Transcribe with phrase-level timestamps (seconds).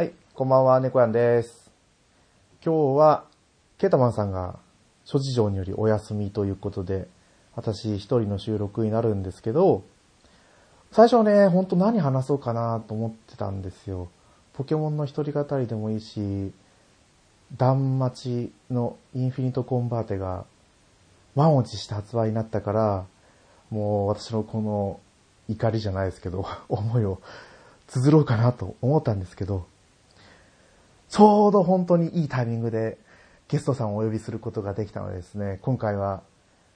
[0.00, 1.70] はい、こんばんは、猫やんです。
[2.64, 3.24] 今日は、
[3.76, 4.58] ケータマンさんが
[5.04, 7.06] 諸事情によりお休みということで、
[7.54, 9.82] 私一人の収録になるんですけど、
[10.90, 14.08] 最初はね、ほんと何話そうかなと思ってたんですよ。
[14.54, 16.50] ポケモンの一人語りでもいいし、
[17.58, 20.46] 断末のインフィニットコンバーテが
[21.36, 23.04] 満を持して発売になったから、
[23.68, 24.98] もう私のこの
[25.50, 27.20] 怒りじゃないですけど、思いを
[27.86, 29.66] 綴ろうかなと思ったんですけど、
[31.10, 32.96] ちょうど本当にいいタイミングで
[33.48, 36.22] ゲストさんをお呼びすることができたのでですね、今回は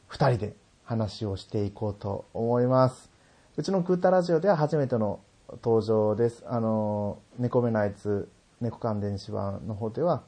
[0.09, 3.11] 二人で話をしていこうと思います。
[3.57, 5.21] うちのクータラジオでは初めての
[5.63, 6.43] 登場です。
[6.49, 8.29] あの、猫目のあいつ、
[8.61, 10.25] 猫関電子版の方では、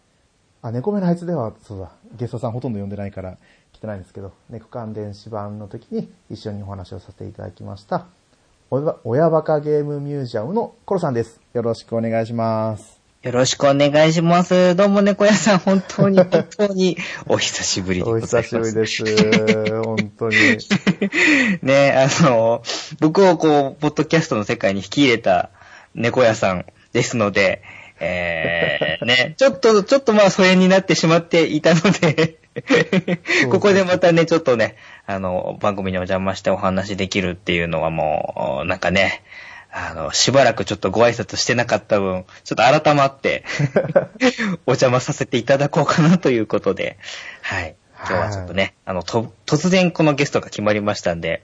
[0.62, 3.38] あ、猫目のあいつでは、そうだ、ゲストさんほとんど呼んでないから
[3.73, 8.07] 来てないんですけど、猫関電子版の時に一緒にお話をさせていただきました。
[8.70, 11.41] 親バカゲームミュージアムのコロさんです。
[11.54, 12.96] よろしくお願いします。
[13.27, 14.77] よろしくお願いします。
[14.77, 16.96] どうも猫屋さん、本当に 本当に
[17.27, 18.87] お久しぶりでおござい久ます。
[18.87, 19.82] しぶりです。
[19.82, 20.37] 本当に。
[21.60, 22.63] ね、あの、
[23.01, 25.51] 僕をこう、ポッドキャストの世界に引き入れた
[25.97, 27.63] 猫屋さんですので、
[27.99, 32.37] えー、 ね、ちょっと、ちょっとまあ、疎遠になってしまっていたので、
[33.51, 39.24] ここでまたね、ちょっとね、あの、番組にお邪魔してお話できるっていうのはもう、なんかね、
[39.79, 43.45] あの、しばらくちょっとご挨拶してなかった分、ちょっと改まって、
[44.65, 46.96] お邪魔させていただこうかなということで、
[47.43, 47.77] はい。
[47.99, 51.43] 今日はちょっとね、あの、と、突然このゲストが決まりましたんで、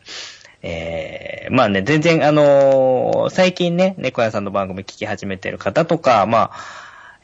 [0.63, 6.57] えー、まあね、全然あのー最近ね、猫屋さんの番組聞き始めてる方とか、まあ、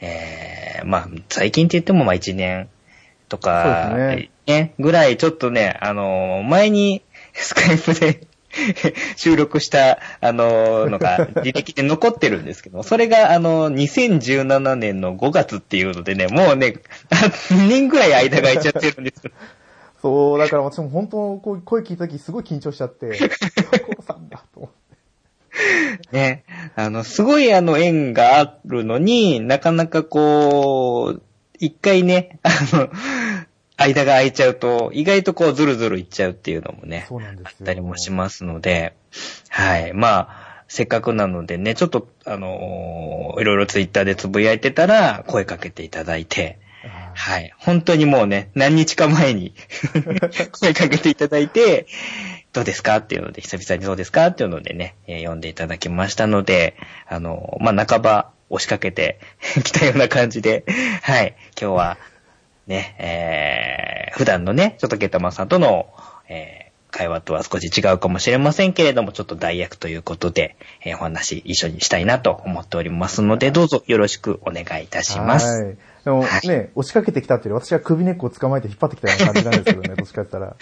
[0.01, 2.69] えー、まあ、最近って言ってもまあ一年
[3.31, 3.95] とか、
[4.47, 8.28] ね、ぐらいちょっとね、あのー前に スカイプで
[9.17, 13.75] 収録した、あのーのが履歴で残ってるんですけど、それがあのー
[14.19, 16.75] 2017年の5月っていうのでね、もうね、
[17.11, 19.33] 2年ぐらい間が空いちゃってるんですよ。
[20.01, 23.19] そう、だから私も本当、こう声聞いた時すごい緊張しちゃって、
[23.85, 26.17] コロさんだと思って。
[26.17, 26.45] ね。
[26.77, 31.23] あの、すごいあの縁があるのになかなかこう、
[31.59, 32.91] 一回ね、あの、
[33.79, 37.57] 間が空いちゃうと、意外とこうズルズルいっちゃうっていうのもね、そうなんですよ。
[37.61, 38.95] あったりもしますので、
[39.49, 39.93] はい。
[39.93, 47.53] まあ、せっかくなのでね、ちょっと、あのいろいろツイッターでつぶやいてたら、声かけていただいて、あはい。
[47.59, 49.55] 本当にもうね、何日か前に
[50.61, 51.87] 声かけていただいて、
[52.53, 59.21] どうですかっていうので、久々にどうですかっていうのでね、えー読んでいただきましたので、あの、まあ、半ば押しかけて
[59.65, 60.65] きたような感じで、
[61.03, 61.35] はい。
[61.61, 61.99] 今日は、
[62.69, 65.89] ね、えー、普段のね、ちょっとゲタマンさんとの、
[66.29, 75.65] えー会話とは少し違うかもしれませんけれども、ちょっと代役ということで、えーお話一緒にしたいなと思っておりますので、どうぞよろしくお願いいたします。
[75.65, 75.77] はい。
[76.05, 80.57] でもはいね、押しかけてきたっていうより私は首根っこを捕まえて引っ張ってきたような感じなんですけどね、 どっちかったら。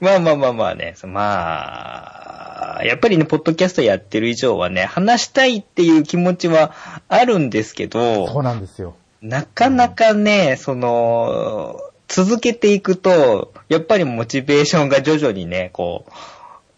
[0.00, 6.72] まあまあまあまあね、そまあ、やっぱりね、ポッドキャストやってる以上はね、話したいっていう気持ちは
[7.08, 8.94] あるんですけそうど、なんですよ。
[9.22, 16.12] なかなかね、その、続けていくと、やっぱりモチベーションが徐々にね、こう、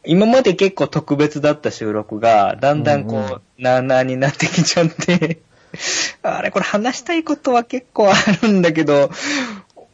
[0.04, 3.40] 今まで結構特別だった収録が、だんだんこう、うんうん。
[3.58, 5.40] なあなあになってきちゃって、
[6.22, 9.10] あれ、これ話したいことは結構あるんだけど、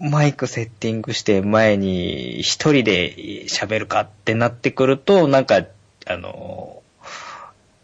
[0.00, 5.62] マイクセッティングして前に一人で喋るかってなってくると、なんか、
[6.06, 6.79] あの、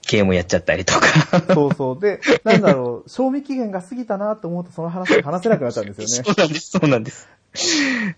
[0.07, 1.07] ゲームやっちゃったりとか。
[1.55, 2.01] そうそう。
[2.01, 6.25] で、なんだろう、賞味期限が過ぎたなと思うとその話が話せなくなっちゃうんですよね。
[6.33, 7.29] そうなんです、そうなんです。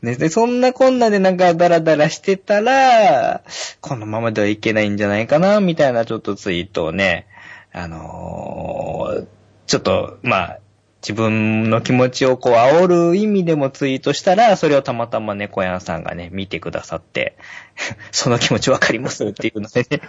[0.02, 3.42] ね、で、そんなこんなでなんかダラダラしてたら、
[3.80, 7.26] このままではいけないんじゃないかな、みたいなちょっとツイートをね、
[7.72, 9.26] あのー
[9.68, 10.58] ちょっと、まあ、
[11.02, 17.36] 自分の気持ちをこう煽る意味でもツイートしたら、それをたまたま猫やんさんがね、見てくださって、
[18.10, 20.00] その気持ちわかりますっていうのでね、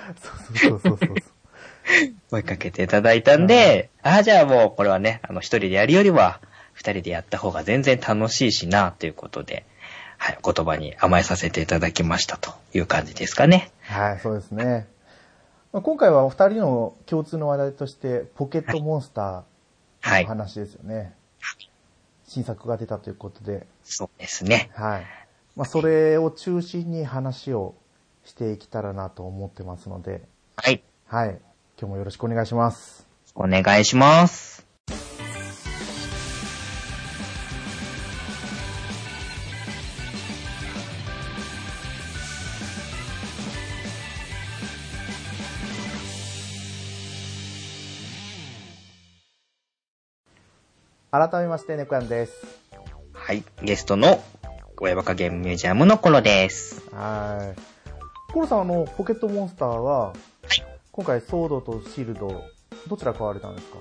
[0.61, 1.15] そうそうそうそうそう。
[2.29, 6.39] 声かけていただいたんで、ああ、じゃあもうこれはね、あの、一人でやるよりは、
[6.73, 9.65] 二人でやった方が全然楽しいしな、ということで、
[10.17, 13.71] はい、言葉に甘えさせていただきましたという感じですかね。
[13.81, 14.87] はい、そうですね。
[15.71, 19.43] まあ今回はお二人の共通の話題として、ポケットモンスター
[20.01, 20.23] はい。
[20.23, 21.13] の話ですよね。
[22.25, 24.69] 新作が出たということで、そうですね。
[24.75, 25.05] はい。
[25.55, 27.75] まあ、それを中心に話を
[28.23, 30.21] していけたらなと思ってますので、
[30.55, 30.83] はい。
[31.07, 31.39] はい。
[31.81, 33.07] 今日もよろしくお願いします。
[33.35, 34.65] お願いします。
[51.11, 52.33] 改めまして、猫やんです。
[53.13, 53.45] はい。
[53.63, 54.21] ゲストの、
[54.81, 56.83] 親バカゲームミュージアムのコロです。
[56.91, 58.31] はい。
[58.33, 60.13] コロさん、あの、ポケットモンスターは、
[60.99, 62.43] 今回、ソードとシールド、
[62.89, 63.77] どちら買われたんですか？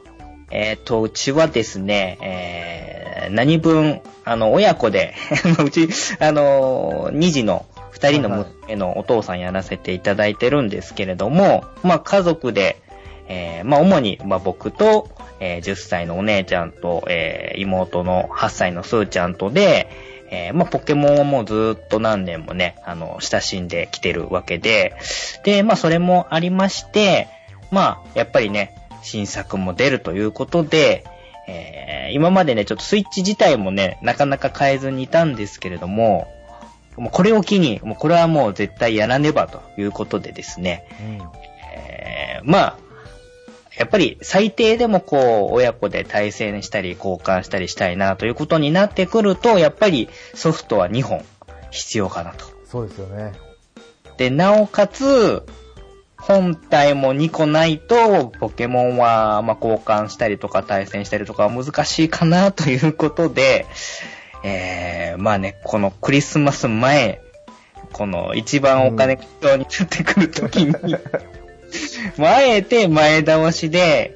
[0.52, 5.16] えっ、と、うちはですね、えー、何分、あの、親子で、
[5.60, 5.88] うち、
[6.20, 12.80] あの、2児の2人の娘のお父さんやらせていただいてるんですけれども、まあ、家族で、
[13.26, 15.08] えー、まあ、主に、まあ、僕と、
[15.40, 19.90] えー、10歳のお姉ちゃんと、えー、妹の8歳のスーちゃんとで、
[20.30, 24.94] えー、まあ、ポケモンはもうずーっと何年もね、あの、親しんできてるわけで、
[25.44, 27.28] で、まあ、それもありまして、
[27.70, 31.04] まあ、やっぱりね、新作も出るということで、
[31.46, 36.28] えー、今までね、ちょっとスイッチ自体もね、なかなか変えずにいたんですけれども、
[36.96, 41.18] もうこれを機に、もうこれはもう絶対やらねばということでですね、うん。
[41.74, 42.78] えーまあ、
[43.78, 51.24] やっぱり最低でもこう、親子で対戦したり交換したりしたいなということになってくると、やっぱりソフトは2本
[51.70, 52.44] 必要かなと。
[52.66, 53.32] そうですよね。
[54.16, 55.44] で、なおかつ、
[56.16, 63.66] 本体も2個ないと、ポケモンは、まあ、交換したりとか対戦したりとかは難しいかなということで、
[64.42, 67.20] えー、まあね、このクリスマス前、
[67.92, 70.74] この一番お金が必要になってくるときに、
[72.16, 74.14] まああえて前倒しで、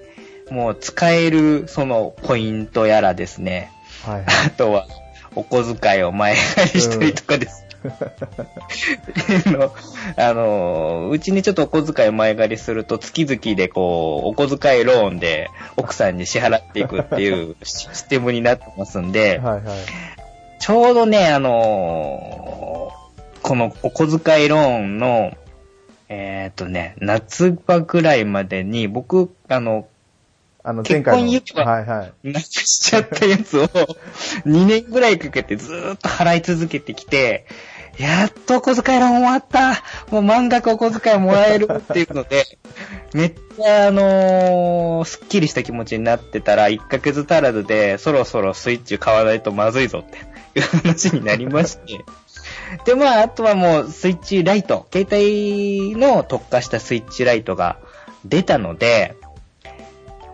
[0.51, 3.71] もう使えるそのポイントやらですね、
[4.05, 4.25] はい。
[4.47, 4.87] あとは
[5.35, 7.67] お小遣いを前借りしたりとかです。
[9.47, 9.73] の
[10.17, 19.63] あの、うちにちょっとお小遣いを前借りすると月々でこう、お小遣いローンで奥さんに支払っていくっていう システムになってますんで、はいはい。
[20.61, 22.73] ちょうどね、あのー
[23.43, 25.33] このお小遣いローンの、
[26.15, 29.89] えっ、とね、夏場ぐらいまでに僕、あの、
[30.63, 31.21] あの、結前回の。
[31.21, 32.33] 婚指輪はいはい。
[32.33, 33.67] なくしちゃったやつを
[34.45, 37.47] 2年ぐらいかけてずーっと払い続けてきて、
[37.97, 42.59] やっとお小遣いローン終わったもう満額お小遣いもらえるっていうので、
[43.15, 50.19] めっちゃあのー、すっきりした気持ちになってたら、1ヶ月足らずでそろそろスイッチ買わないとまずいぞって
[50.61, 52.05] いう話になりまして。
[52.85, 57.79] で、まあ、あとはもう Switch Lite、携帯の特化した Switch Lite が
[58.25, 59.17] 出たので、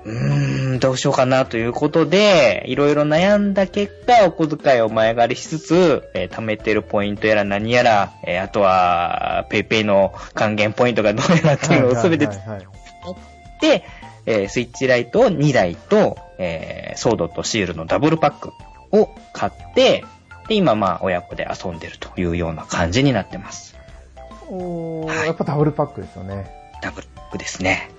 [0.04, 12.66] うーん、どうしようかなということで、いろいろ悩んだ結果、お小遣いを前借りしつつ、えー貯めてるポイントやら何やら、えーあとは、 PayPay の還元ポイントがどうやらっていうのをすべて使はいはいはい。
[12.66, 13.84] って、
[14.26, 18.52] えー Switch Lite を2台と、えーソードとシールドのダブルパック
[18.92, 20.04] を買って、
[20.48, 23.76] で、今まあ親子で遊んでるというような感じになってます。
[24.48, 26.50] おー、はいやっぱダブルパックですよね。
[26.82, 27.90] ダブルパックですね。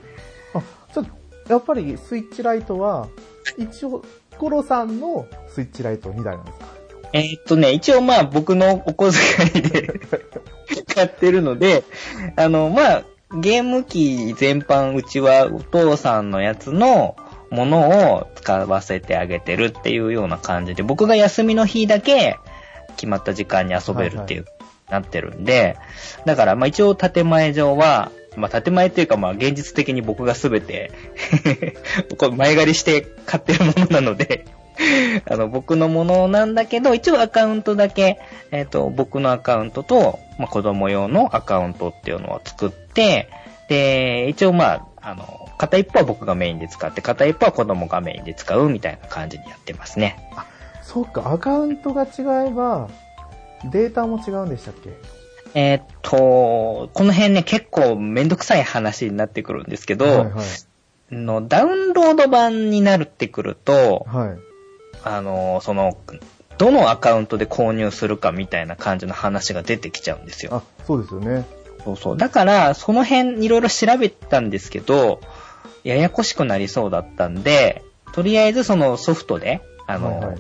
[0.54, 0.62] あ、
[0.94, 1.06] ちょっ
[1.46, 3.08] と、やっぱりスイッチライトは、
[3.58, 4.04] 一応、
[4.38, 6.66] コロさんのスイッチライト2台なんですか？
[7.14, 10.00] えーっとね、一応まあ僕のお小遣いで
[10.96, 11.84] 買ってるので、
[12.36, 13.04] あの、まあ、
[13.36, 17.16] ゲーム機全般、うちはお父さんのやつの
[17.50, 22.40] ものを使わせてあげてるっていうような感じで、僕が休みの日だけ
[22.96, 24.46] 決まった時間に遊べるっていう、
[24.90, 25.78] なってるんで、
[26.26, 30.92] だからまあ一応建前上は、まあ建前っていうかまあ現実的に僕がすべて
[32.36, 34.46] 前借りして買ってるものなので、
[35.30, 38.20] あの、僕のものなんだけど、一応アカウントだけ、
[38.52, 43.30] えっ、と、僕のアカウントと、まあ、子供用のアカウントっていうのを作って、
[43.68, 50.18] で、一応まあ、あの、片一方は僕がメインで使って、片一方は子供がメインで使うみたいな感じにやってますね。
[50.82, 52.90] そうか、アカウントが違えば、
[53.66, 54.90] データも違うんでしたっけ？
[55.54, 60.42] えっ、と、この辺ね、結構めんどくさい話になってくるんですけど、はいは
[61.12, 61.16] い。
[61.16, 64.38] のダウンロード版になるってくると、はい。
[65.04, 65.98] あの、その、
[66.58, 70.56] どのアカウントで購入するかみたいな感じの話が出てきちゃうんですよ。
[70.56, 71.46] あ、そうですよね。
[71.84, 72.18] そうそう。
[72.18, 75.20] だから、その辺いろいろ調べたんですけど、
[75.90, 80.38] ややこしくなりそうだったんで、とりあえずそのソフトで、あの、はいはい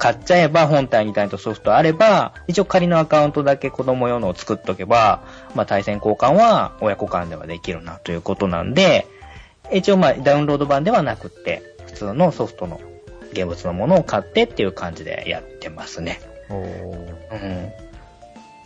[0.00, 5.22] 買っちゃえば本体に対とソフトあれば、一応仮のアカウントだけ子供用のを作っとけば、
[5.54, 9.06] まあ対戦交換は親子間ではできるなということなんで、
[9.70, 12.80] 一応まあダウンロード版ではなくって、普通のソフトの
[13.32, 16.18] 現物のものを買ってっていう感じでやってますね。
[16.48, 17.70] おーうん。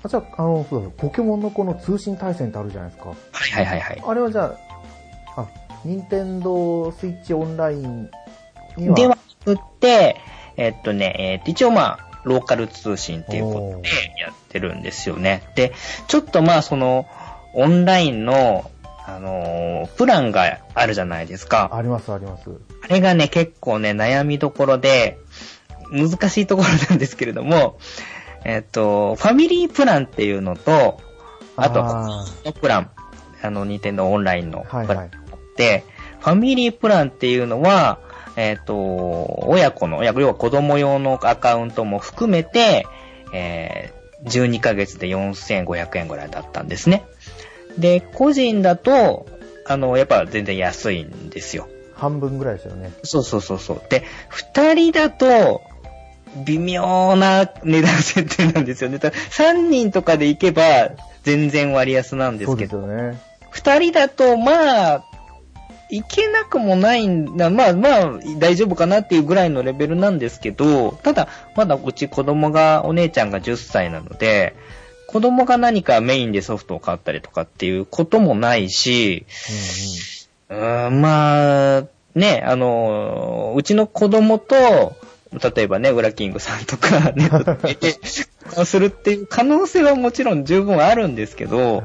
[0.05, 3.09] あじゃあ、あの、そうだポケモンのこの通信対戦ってあるじゃないですか。
[3.09, 4.03] はいはいはいはい。
[4.07, 4.57] あれはじゃ
[5.37, 5.47] あ、あ、
[5.85, 8.11] 任天堂スイッチオンライン
[8.77, 10.17] には、ではなくって、
[10.57, 13.89] えっとね、えっと、一応まあ、ローカル通信っていうことで
[14.21, 15.43] やってるんですよね。
[15.55, 15.73] で、
[16.09, 17.07] ちょっとまあ、その、
[17.55, 18.71] オンラインの、
[19.07, 21.69] あのープランがあるじゃないですか。
[21.73, 22.51] ありますあります。
[22.83, 25.19] あれがね、結構ね、悩みどころで、
[25.91, 27.79] 難しいところなんですけれども、
[28.45, 31.01] えっと、ファミリープランっていうのと、
[31.57, 32.91] あと、あのプラン、
[33.43, 35.24] あの、ニンテンドーオンラインのプランはいはいで、
[35.57, 37.99] ファミリープランっていうのは、
[38.37, 42.87] えっ、と、親子の、要は子供用のアカウントも含めて、
[43.33, 47.05] えー、12ヶ月で4500円ぐらいだったんですね。
[47.79, 49.27] で、個人だと、
[49.67, 51.69] あの、やっぱ全然安いんですよ。
[51.95, 52.93] 半分ぐらいですよね。
[53.03, 53.83] そうそうそうそう。
[53.89, 55.63] で、二人だと、
[56.45, 58.99] 微妙な値段設定なんですよね。
[58.99, 60.91] ただ三人とかで行けば、
[61.23, 63.21] 全然割安なんですけど、ね。
[63.51, 65.05] 二人だと、まあ、
[65.91, 67.51] いけなくもないんだ。
[67.51, 74.57] まあまあ、大丈夫かなっていうぐらいのレベルなんですけど、ただ、まだうち子供が、お姉ちゃんが10歳なので、
[75.07, 79.27] 子供が何かメインでソフトを買ったりとかっていうこともないし、
[80.49, 84.95] うーん、まあ、ね、あの、うちの子供と、
[85.55, 91.83] 例えばね、ウラキングさんとか、ネットでするっていう可能性はもちろん十分あるんですけど、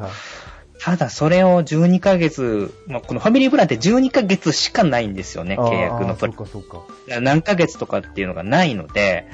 [0.79, 7.19] ただそれを12ヶ月、まあ、このファミリープランって12ヶ月しかないんですよね、契約のプラあーそうかそうか。
[7.19, 7.23] ン。
[7.23, 9.27] 何ヶ月とかっていうのがないので、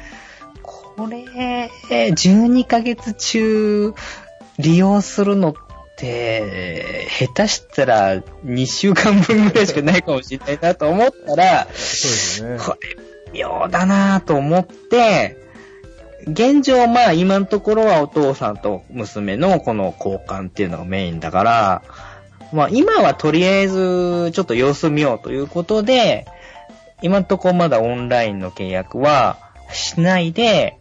[0.64, 3.94] これ、12ヶ月中
[4.58, 5.54] 利用するのっ
[5.98, 12.58] て、下手したら2週間分ぐらいしかないかもしれないなと思ったら、そうですよね。
[12.60, 12.78] こ
[13.34, 15.45] れ、妙だなぁと思って、
[16.28, 21.82] 現状、まあ今のところはお父さんと娘のこの交換っていうのがメインだから、
[22.52, 26.26] まあ今はとりあえずちょっと様子見ようということで、
[27.02, 29.38] 今のところまだオンラインの契約は
[29.72, 30.80] しないで、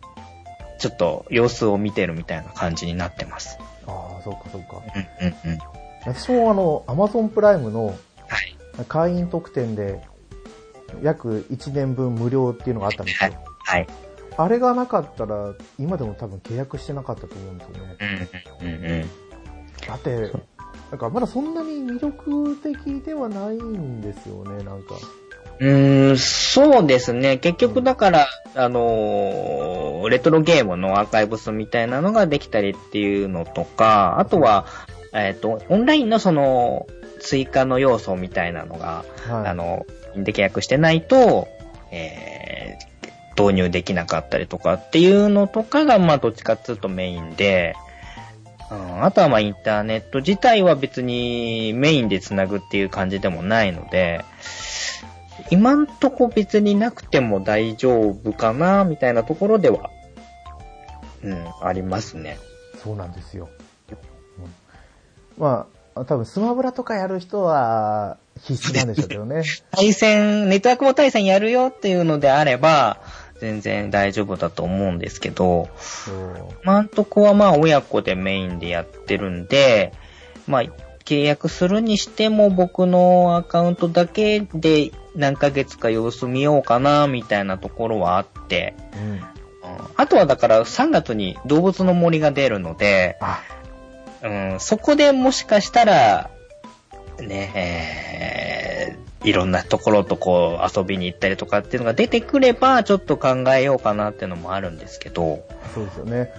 [0.78, 3.58] ちょっと様子を見てるみたいな感じになってます。
[3.86, 4.82] ああ、そうかそうか。
[5.20, 5.58] うんうんうん。
[6.06, 8.56] 私もあの、アマゾンプライムのはい。
[8.88, 10.02] 会員特典で、
[11.02, 13.38] 約1年分無料っていうのがあったんですはいよ。。
[13.64, 13.86] はい。
[14.36, 17.96] あれがなかったら、今でも多分契約してなかったと思うんですよね。
[18.62, 19.10] うんうんうんうん。
[19.86, 20.32] だって、
[20.90, 24.94] なんかまだそんなに魅力的ではないんですよね、なんか。
[25.60, 27.38] うーん、そうですね。
[27.38, 28.26] 結局だから、
[28.56, 34.66] あのーレトロゲームのアーカイブスみたいなのができたりっていうのとか、あとは、
[35.14, 36.86] えっ、と、オンラインのその、
[37.20, 39.46] 追加の要素みたいなのが、はい。
[39.48, 39.86] あの、
[40.16, 41.48] で契約してないと、
[41.90, 42.93] えー
[43.38, 47.74] 導入できなかったりとかっていうのとかが、まあ、どっちかっていうとメインで、
[48.70, 54.24] うん、あとはまあ、インターネット自体は別にメインで繋ぐっていう感じでもないので、
[55.50, 59.90] 今んとこ別になくても大丈夫かな、みたいなところでは、
[61.22, 62.38] うん、ありますね。
[62.82, 63.48] そうなんですよ。
[63.88, 63.96] うん
[65.36, 69.42] まあ、多分スマブラとかやる人は必須なんでしょうけどね。
[69.70, 72.98] 対戦、ネットワークも対戦やるよっていうのであれば、
[73.44, 76.48] 全然大丈夫だと思うんですけど、そう。
[76.64, 79.92] 今んとこはまあ親子でメインでやってるんで、
[80.46, 80.62] まあ
[81.04, 89.10] 契約するにしても僕のアカウントだけで何ヶ月か様子見ようかなみたいなところはあって、うん。
[89.10, 89.20] うん
[89.96, 93.42] あとはだから3月に動物の森が出るので、あ、
[94.22, 96.30] うん、そこでもしかしたら、
[97.20, 105.46] ね、えーいろんなところとこう遊びに行ったりとかっていうのが出てくれば、ちょっと考えようかなっていうのもあるんですけど。
[105.74, 106.30] そうですよね。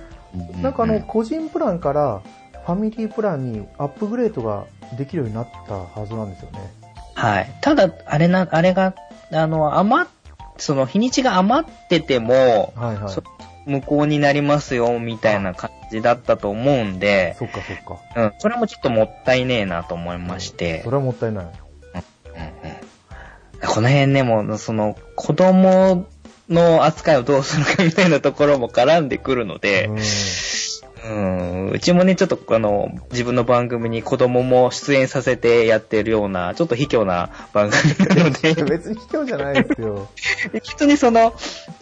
[0.62, 2.22] なんかあの、個人プランから
[2.66, 4.66] ファミリープランにアップグレードが
[4.98, 6.60] できるようになったはずなんですよね。
[7.16, 7.52] はい。
[7.62, 8.94] ただ、あれな、あれが、
[9.32, 10.12] あの、余っ、
[10.58, 13.14] その日にちが余ってても、はいはい。
[13.66, 18.22] そ無効になりますよ、みたいな感じだったと思うんで、そっかそっか。
[18.22, 21.46] うん、それもちょっともったいねえなと思いましてそ、れはもったいない。
[21.46, 21.56] うんうん
[23.66, 26.06] この辺ね、もう、その、子供
[26.50, 30.00] の扱いをどうするかみたいなところも絡んでくるので、うん。
[31.06, 40.10] うん、うちもね、ちょっとあの、自分の番組に子供も出演させてやってるような、ちょっと卑怯な番組なので、 別に卑怯じゃないですよ。
[40.64, 41.34] きっとね、その、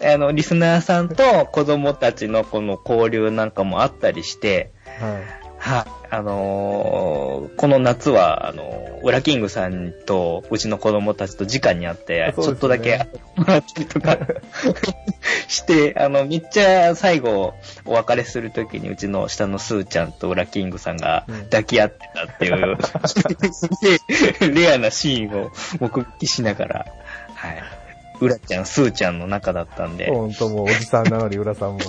[0.03, 5.42] あの、リスナーさんと子供たちのこの交流なんかもあったりして、はい。
[5.63, 14.17] はい、あのーこの夏は、あのーウラキングさんとうちの子供たちと直に会って、ねちょっとだけ会ってもらったりとか
[15.47, 17.53] して、あの、めっちゃ最後、
[17.85, 22.77] お別れするときにうちの下のスーちゃんとウラキングさんがうん抱き合ってたっていう、
[23.07, 23.69] す
[24.39, 26.85] げえレアなシーンを目撃しながら、
[27.35, 27.63] はい。
[28.19, 31.79] ウラちゃん、スーちゃんの中だったんで、ほんともうおじさんなのに浦さんも。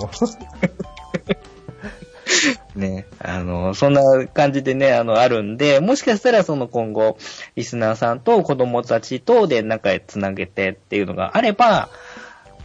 [2.75, 7.17] ね、あの、そんな感じでね、あの、あるんで、もしかしたらその今後、
[7.55, 11.89] リスナーさんと子供たちとで仲へつなげてっていうのがあれば、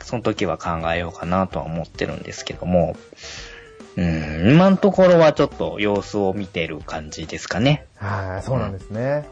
[0.03, 2.97] その時は考えようかなとは思ってるんですけども、
[3.97, 7.85] うん、今のところはちょっと様子を見てる感じですかね。
[7.97, 9.29] はい、そうなんですね。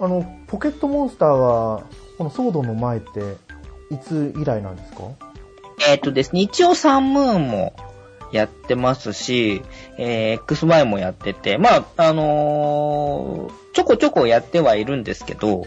[0.00, 1.82] うん、あの、ポケットモンスターは、
[2.16, 3.36] このソードの前って、
[3.90, 5.02] いつ以来なんですか？
[5.88, 7.74] えっ、とですね、一応サンムーンも
[8.32, 9.62] やってますし、
[9.98, 15.64] えー、XY もやってて、まあ、あのー、ちょこちょこやってはいるんですけど、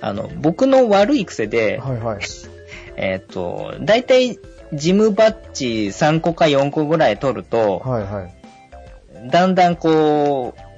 [0.00, 2.18] あの、僕の悪い癖で、はいはい。
[2.96, 4.38] えっと、だいたい
[4.74, 9.30] ジムバッジ3個か4個ぐらい取ると、はいはい。
[9.30, 10.72] だんだんこう、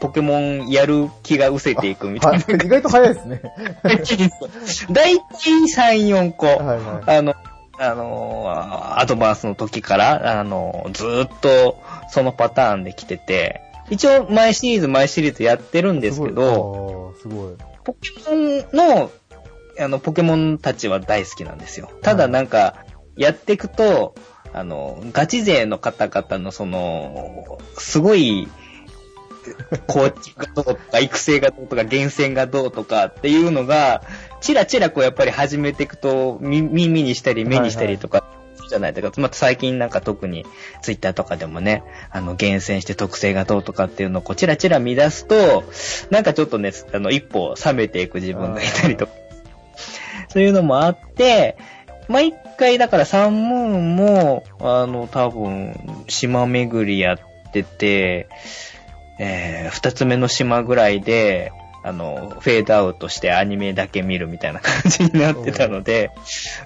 [0.00, 2.38] ポケモンやる気が失せていくみたいな。
[2.38, 3.40] 意外と早いですね。
[3.84, 4.00] だい
[4.90, 5.18] たい
[5.94, 6.46] 3、4個。
[6.46, 7.18] はいはい。
[7.18, 7.34] あの、
[7.78, 8.44] あの、
[8.98, 17.54] アドバンスの時から、あの、ずーっとそのパターンで来てて、一応毎シリーズ毎シリーズやってるんですけど、すごい。
[17.84, 19.10] ポケモンの、
[19.78, 21.90] あの、ポケモンたちは大好きなんですよ。
[22.02, 22.84] ただなんか、
[23.16, 24.14] やっていくと、
[24.52, 28.48] あの、ガチ勢の方々のその、すごい、
[29.86, 34.02] 構築がどうとか、育成がどうとか、厳選がどうとかっていうのが、
[34.40, 38.24] チラチラこうやっぱり始めていくと、耳にしたり目にしたりとか、
[38.68, 40.46] じゃないとか、また最近なんか特に
[40.80, 45.64] ツイッターとかでもね、あの、厳選して特性がどうとかっていうのをこうチラチラ見出すと、
[46.10, 49.12] なんかちょっとね、あの、一歩冷めていく自分がいたりとか、
[50.28, 51.56] そういうのもあって、
[52.08, 57.18] 毎回だからサンムーンも、あの、多分、島巡りやっ
[57.52, 58.28] てて、
[59.18, 61.52] えー、二つ目の島ぐらいで、
[61.84, 66.10] あの、フェードアウトしてアニメだけ見るみたいな感じになってたので、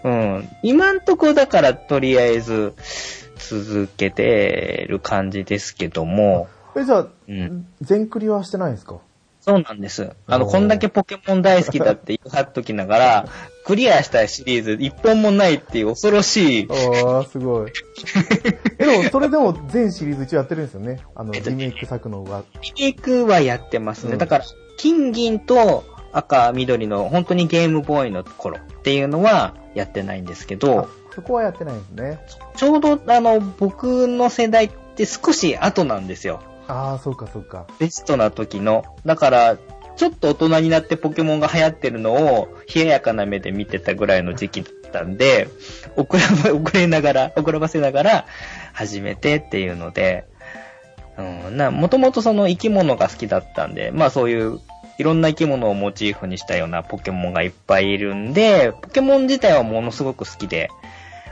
[0.05, 0.49] うん。
[0.63, 2.75] 今んとこだからとりあえず
[3.39, 6.49] 続けてる感じですけども。
[6.77, 8.97] え、じゃあ、うん、全クリはしてないんですか？
[9.47, 10.11] そうなんです。
[10.27, 13.29] あの、こんだけポケモン大好きだって言い張っときながら、
[13.65, 16.69] クリアしたシリーズ一本もないっていう恐ろしい。
[17.05, 17.73] ああ、すごい。
[18.77, 20.99] でも、それでも全シリーズ一応やってるんですよね。
[21.15, 22.43] あの、リメイク作のは。
[22.61, 24.15] リメイクはやってますね。
[24.15, 24.45] うん、だから、
[24.79, 30.89] 金銀と赤、緑の本当にゲームボーイの頃っていうのはやってないんですけど。
[31.15, 32.21] そこはやってないんですね。
[32.57, 36.43] ちょうど、あの、僕の世代って少し後なんですよ。
[36.69, 37.67] ああ、そうかそうか。
[37.79, 38.85] ベストな時の。
[39.05, 39.57] だから、
[39.97, 45.49] ちょっと大人になってポケモンが流行ってるのを冷ややかな目で見てたぐらいの時期だったんで、
[45.97, 48.27] 遅ら遅れながら、遅らばせながら
[48.75, 50.27] 始めてっていうので、
[51.17, 54.61] うん、な、もともとその生き物が好きだったんで、まあそういう
[54.99, 60.69] いろんな生き物をモチーフにしたようなポケモンがいっぱいいるんで、ポケモン自体はものすごく好きで、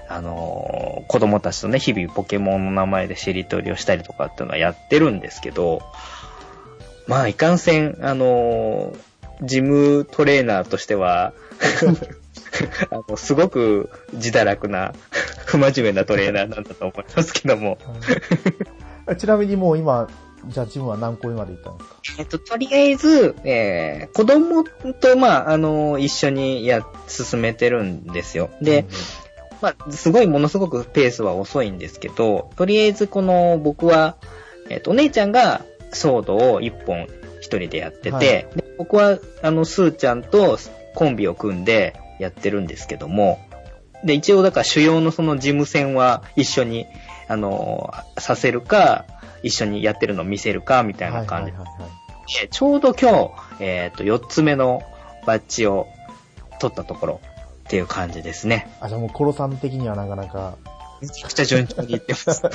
[0.09, 5.83] あのー、子供たちとね、日々ポケモンの名前でしりとりをしたりとかっていうのはやってるんですけど、
[7.07, 11.33] まあ、いかんせん、あのー、ジムトレーナーとしては
[12.91, 14.93] あの、すごく自堕落な、
[15.47, 17.79] 不真面目なトレーナーなんだと思いますけども。
[19.19, 20.09] ちなみにもう今、
[20.47, 21.97] じゃあジムは何個目まで行ったんですか？
[22.19, 28.51] えっと、とりあえず、えー、子供と、まあ、あの、一緒にや、進めてるんですよ。
[28.63, 28.93] で、うんうん、
[29.61, 34.17] まあ、すごいものすごくペースは遅いんですけど、とりあえずこの、僕は、
[34.69, 35.63] えっと、お姉ちゃんが
[35.93, 37.07] ソードを一本
[37.41, 40.59] 一人でやってて、はい、で僕は、あの、スーちゃんと
[40.95, 43.41] コンビを組んでやってるんですけども、
[44.05, 46.87] で、一応だから主要のその事務戦は一緒に、
[47.29, 49.07] あの、させるか、
[49.43, 51.53] 一緒にやってるのを見せるか、みたいな感じ。
[51.53, 51.89] はいはいはいは
[52.45, 54.83] い、ちょうど今日、えっ、ー、と、4つ目の
[55.27, 55.87] バッジを
[56.61, 57.21] 取ったところ
[57.65, 58.71] っていう感じですね。
[58.81, 60.57] あ、じゃあもうコロさん的にはなかなか。
[61.01, 62.43] めちゃくちゃ順調にいってます。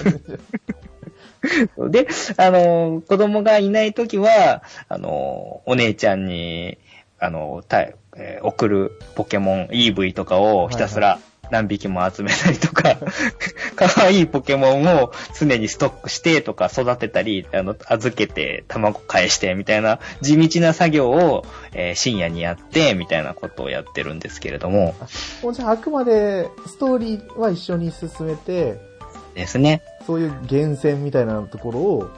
[1.89, 6.77] で、あの、子供がいないときは、あの、お姉ちゃんに、
[7.19, 11.19] あの、たえー、送るポケモン EV とかをひたすら
[11.51, 12.97] 何匹も集めたりとか、
[13.75, 24.95] 可愛いポケモンを常にストックしてとか育てたり、あの、預けて卵返してみたいな地道な作業を、えー、深夜にやってみたいなことをやってるんですけれども。
[25.43, 28.77] もうじゃああくまでストーリーは一緒に進めて、
[29.35, 29.81] ですね。
[30.05, 32.09] そういう厳選みたいなところを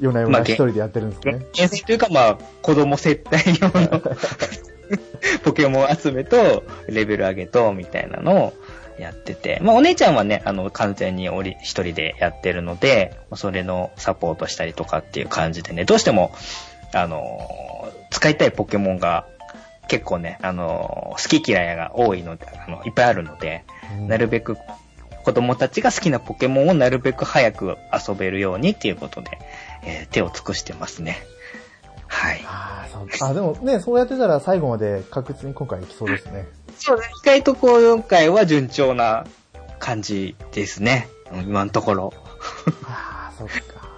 [0.00, 1.32] 夜な夜な一人でやってるんですね。
[1.32, 4.02] まあ、厳選というかまあ、子供接待用の
[5.44, 8.52] ポケモン集めと、レベル上げと、みたいなのを
[8.98, 11.28] やってて、まあお姉ちゃんはね、あの、完全に
[11.62, 16.32] 一人でやってるので、それのサポートしたりとかっていう感じでね、どうしても、
[16.92, 19.26] あの、使いたいポケモンが
[19.88, 23.64] 結構ね、あの、好き嫌いが多いので、あの、いっぱいあるので、
[23.98, 24.56] うん、なるべく
[25.24, 29.38] 子供たちが好きなポケモンをなるべく早く遊べるようにっていうことで、
[29.82, 31.16] えー手を尽くしてますね。
[32.14, 32.44] はい。
[32.46, 36.46] ああ、そうあ、でもね、そうやってたら最後まで確実に今回いきそうですね。
[36.78, 37.04] そうね。
[37.22, 39.26] 意外と今回は順調な
[39.80, 41.08] 感じですね。
[41.32, 42.12] うん今のところ。
[42.84, 43.88] ああ、そっか。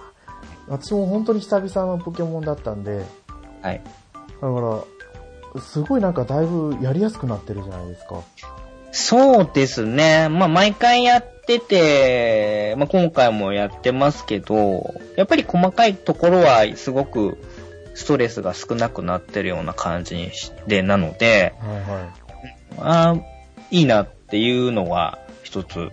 [0.67, 3.05] 私も本当に久々のポケモンだったんで、
[3.61, 3.81] はい。
[4.41, 4.83] だか
[5.55, 8.21] ら、すごいなんかだいぶやりやすくなってるじゃないですか。
[8.91, 10.27] そうですね。
[10.29, 17.37] まあ、毎回やってて、まあ、今回もやってますけど、やっぱり細かいところはすごく
[17.97, 22.09] ストレスが少なくなってるような感じにして、なので、はいはい。
[22.77, 23.21] あー
[23.71, 25.89] いいなっていうのは一つ、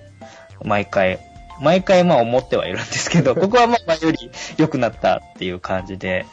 [0.62, 1.19] 毎回、
[1.62, 6.27] 毎回まあ思ってはいるんですけど、 ここはまあ前より良くなったっていう感じで、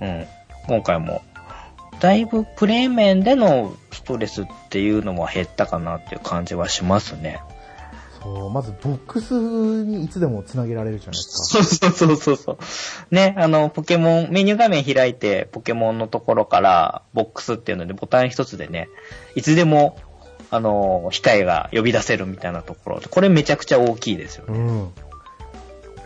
[0.00, 0.26] うん、
[0.68, 1.20] 今回も、
[1.98, 7.40] だいぶプレイ面でのストレスっていうのは減ったかなっていう感じはしますね。
[8.22, 13.14] そう、まずボックスにいつでもつなげられるじゃないですそうそうそうそうそう。
[13.14, 18.88] ね、あの、ポケモン、メニュー画面開いて、ポケモンのところから、ボックスっていうので、ボタン一つでね、
[19.34, 19.98] いつでも、
[20.50, 23.00] あの、控えが呼び出せるみたいなところ。
[23.08, 24.52] これめちゃくちゃ大きいですよか。
[24.52, 24.58] ね。
[24.58, 24.92] うん。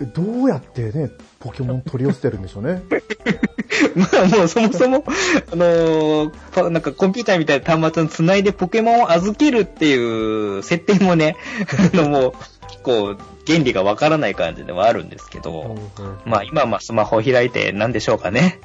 [0.01, 1.11] えどうやってね、
[1.43, 2.83] ポケモン取り寄せてるんでしょうね。
[3.97, 5.05] まあもうそもそも、
[5.53, 11.37] あのーパなんかコンピューターみたいな端末につないでポケモンを預けるっていう設定もね、
[11.95, 12.33] あのもう
[12.69, 15.77] 結構原理がわからない感じではあるんですけど、
[16.25, 18.61] まあ今はまあスマホを開いて何でしょうかね。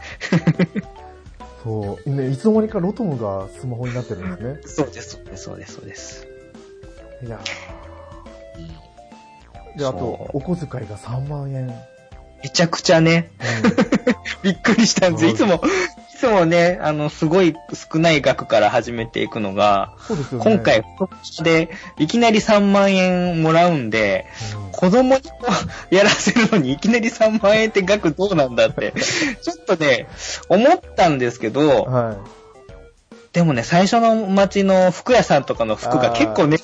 [1.64, 4.60] そう、ね、いつの間にかロトムがスマホになってるんですね。
[4.66, 6.28] そうです、そうです、そうです、そうです。
[7.26, 11.74] いやーで、あとそ、お小遣いが3万円。
[12.44, 13.32] めちゃくちゃね、
[14.44, 15.32] びっくりしたんですよ。
[15.32, 20.40] いつも、いつもね、あの、すごい少ない額から始めていくのが、ね。
[20.40, 20.84] 今回、
[21.44, 24.26] で、いきなり3万円もらうんで、
[24.62, 25.24] うん子供に
[25.90, 28.94] やらせるのにいきなり3万円って額どうなんだって、
[29.42, 30.08] ちょっとね、
[30.50, 32.18] 思ったんですけど、はい。
[33.34, 36.64] でもね、最初の街の服屋さんとかの服が結構ね、で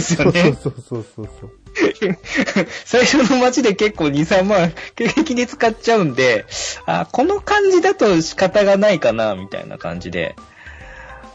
[0.00, 0.56] すよね。
[0.60, 1.50] そうそうそうそう。
[2.84, 6.46] 最初の街で結構2、3万平気で使っちゃうんで、
[6.86, 10.34] あ、この感じだと仕方がないかな、みたいな感じで、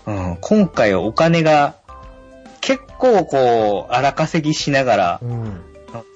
[0.06, 1.76] うん、今回お金が
[2.62, 5.62] 結構こう、荒稼ぎしながら、うん。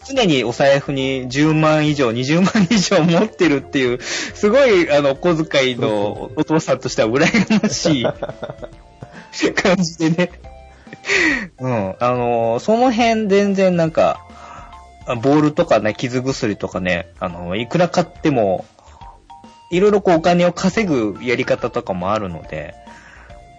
[0.08, 8.06] 常にお財布に10万以上、20万以上持ってるっていう、すごい、あの、お小遣いのお父さんとしては羨ましい
[9.54, 10.32] 感じでね。
[11.60, 11.96] うん。
[12.00, 14.26] あの、その辺全然なんか、
[15.22, 18.66] ボールとかね、傷薬とかね、あの、いくら買っても、
[19.72, 22.76] いろいろこうお金を稼ぐやり方とかもあるので、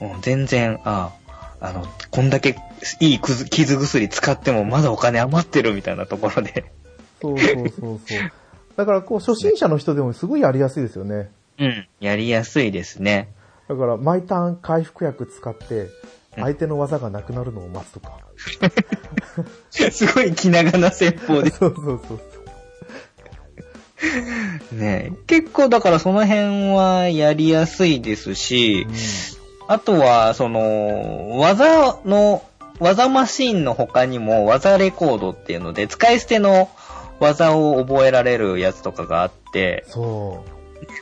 [0.01, 1.13] うん、全然、あ
[1.61, 2.57] あの、こんだけ
[3.01, 6.73] いい傷薬使ってもまだお金余ってるみたいなところで。
[7.23, 8.01] そうそうそうそう。
[8.77, 11.31] だから、こう、初心者の人でもすごいやりやすいですよね。
[11.59, 11.89] うん。
[12.01, 13.33] やりやすいですね。
[13.69, 15.89] だから、毎ターン回復薬使って、
[16.37, 18.19] 相手の技がなくなるのを待つとか。
[19.71, 22.21] すごい気長な戦法で そうそうそう
[24.73, 25.13] ね。
[25.27, 28.87] 結構だからその辺はやりやすいですし、
[29.69, 32.43] あとは、その、技の、
[32.79, 36.69] 技マシンの他にも技レコードっていうので、使い捨ての
[37.21, 40.51] 技を覚えられるやつとかがあって、そう。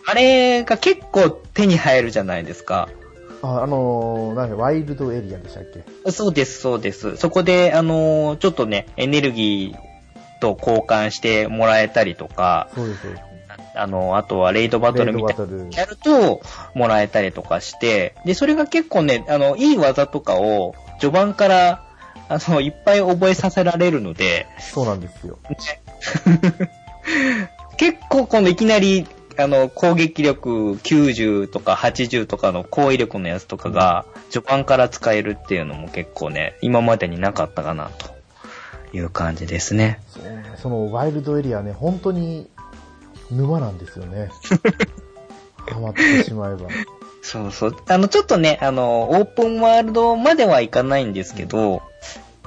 [0.07, 2.89] あれが結構手に入るじゃないですか。
[3.45, 5.65] あ、あのー、なんかワイルドエリアでしたっ
[6.05, 6.11] け？
[6.11, 7.17] そうです、そうです。
[7.17, 13.03] そこで、あのーちょっとね、エネルギーと交換してもらえたりとか、そうです。
[13.03, 13.23] そうです
[13.77, 16.41] あの、あとはレイドバトルみたいなレイドバトルやると、
[16.75, 21.83] もらえたりとかして、で、それが結構ね、あの、いい技とかを、序盤から、
[22.29, 25.39] あの、いっぱい覚えさせられるので、そうなんですよ。
[27.77, 40.01] 結構今度いきなり、あの、攻撃力90とか80とかの攻撃力のやつとかが、序盤から使えるっていうのも結構ね、今までになかったかな、という感じですね。
[40.09, 42.49] そうねそのワイルドエリアね、本当に
[43.31, 44.31] 沼なんですよね。
[45.69, 46.69] ハマってしまえば。
[47.23, 47.77] そうそう。
[47.89, 51.83] あの、ちょっとね、あの、オープンワールドまではいかないんですけど、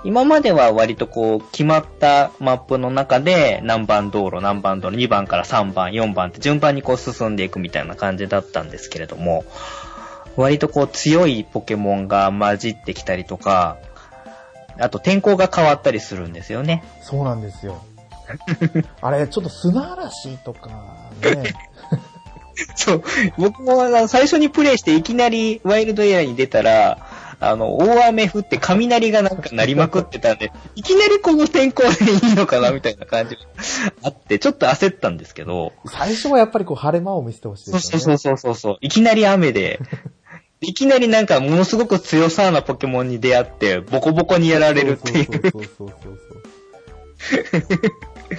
[0.03, 9.43] 今までは割とこう、決まったマップの中で、何番道路、何番道路、2番から3番、4番って順番にこう進んでいくみたいな感じだったんですけれども、
[10.35, 13.77] 割とこう、強いポケモンが混じってきたりとか、
[14.79, 16.83] あと天候が変わったりするんですよね。
[17.01, 17.81] そうなんですよ。
[19.01, 20.69] あれ、ちょっと砂嵐とか
[21.21, 21.53] ね。
[22.75, 23.03] そう。
[23.37, 27.06] 僕も最初にプレイしていきなりワイルドエアに出たら、
[27.39, 33.41] あの、大雨降って雷がなんか鳴りまくってたんで、 いきなりこの天候でいいのかなみたいな感じが
[34.03, 37.99] あって、ちょっと焦ったんですけど、最初はやっぱりこう晴れ間を見せてほしいそうですよね。
[37.99, 39.79] そうそうそうそう、いきなり雨で、
[40.61, 45.25] いきなりなんかものすごく強そうなポケモンに出会って、ボコボコにやられるっていう。
[45.25, 46.19] そうそうそうそう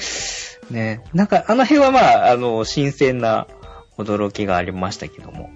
[0.00, 0.74] そう。
[0.74, 1.04] ね。
[1.14, 3.46] なんか、あの辺はまあ、あの、新鮮な
[3.96, 5.50] 驚きがありましたけども。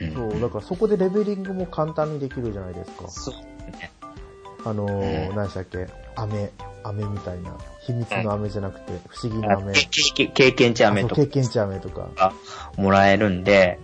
[0.00, 3.08] うんそう、だからそこでレベリングも簡単にできるじゃないですか。
[3.08, 3.34] そう
[3.72, 3.90] ね。
[4.64, 5.86] あのー、うん何でしたっけ？
[6.16, 6.50] 飴、
[6.82, 7.56] 飴みたいな。
[7.80, 9.72] 秘密の飴じゃなくて、不思議な飴。
[10.34, 12.08] 経験値飴とか経験値飴とか。
[12.16, 12.32] が
[12.76, 13.78] もらえるんで、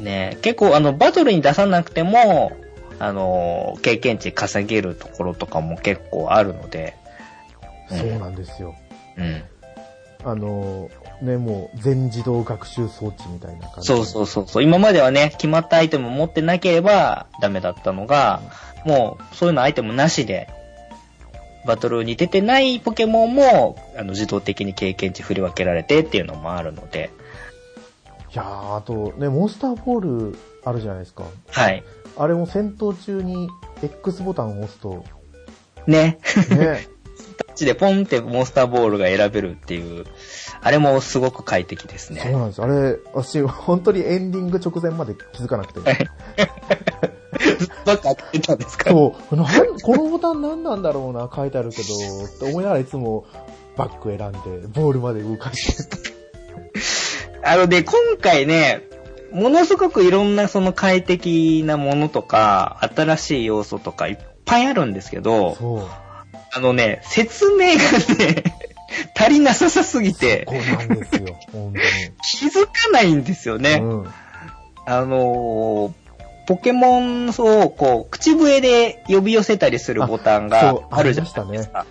[0.00, 2.52] ね、結構あの、バトルに出さなくても、
[2.98, 6.96] あの、経験値稼げるところとかも結構あるので、
[7.90, 8.74] うんそうなんですよ。
[9.16, 9.42] うん。
[10.24, 13.86] あのー、ね、もう全自動学習装置みたいな感じ。
[13.86, 14.62] そうそうそうそう。
[14.62, 18.40] 今まではね、決まったアイテムを持ってなければダメだったのが、
[18.84, 20.48] もうそういうのアイテムなしで、
[21.64, 27.10] バトルに出てないポケモンも、あの、自動的に経験値振り分けられてっていうのもあるので、
[28.32, 31.24] いやー、あとね、モンスターボールあるじゃないですか。
[31.50, 31.84] はい。
[32.16, 33.48] あれも戦闘中に
[33.82, 35.04] X ボタンを押すと、
[35.86, 36.18] ね。
[36.50, 36.88] ね、
[37.54, 40.04] チでポンってモンスターボールが選べるっていう、
[40.60, 42.20] あれもすごく快適ですね。
[42.22, 42.62] そうなんです。
[42.62, 45.80] あれ、私、本当にエンディング直前まで気づかなくて。
[47.84, 48.90] ばっかってたんですか？
[48.90, 49.46] そう、なん
[49.80, 53.24] このボタン何なんだろうな、書いてあるけど、って思いながらいつも
[53.76, 55.98] バック選んで、ボールまで動かして。
[57.44, 58.82] あのね、今回ね、
[59.32, 65.82] ものすごくいろんなその快適なものとか、新しい要素とかいっぱいあるんですけど、そう。
[66.54, 67.82] あのね、説明が
[68.18, 68.44] ね、
[69.18, 71.74] 足りなささすぎてこ、うなんですよ、本
[72.30, 73.80] 気づかないんですよね。
[73.82, 74.08] うん。
[74.84, 76.02] あのー
[76.44, 81.86] ポケモンをこう、口笛で呼び寄せたりするボタンがあるじゃないありましたね。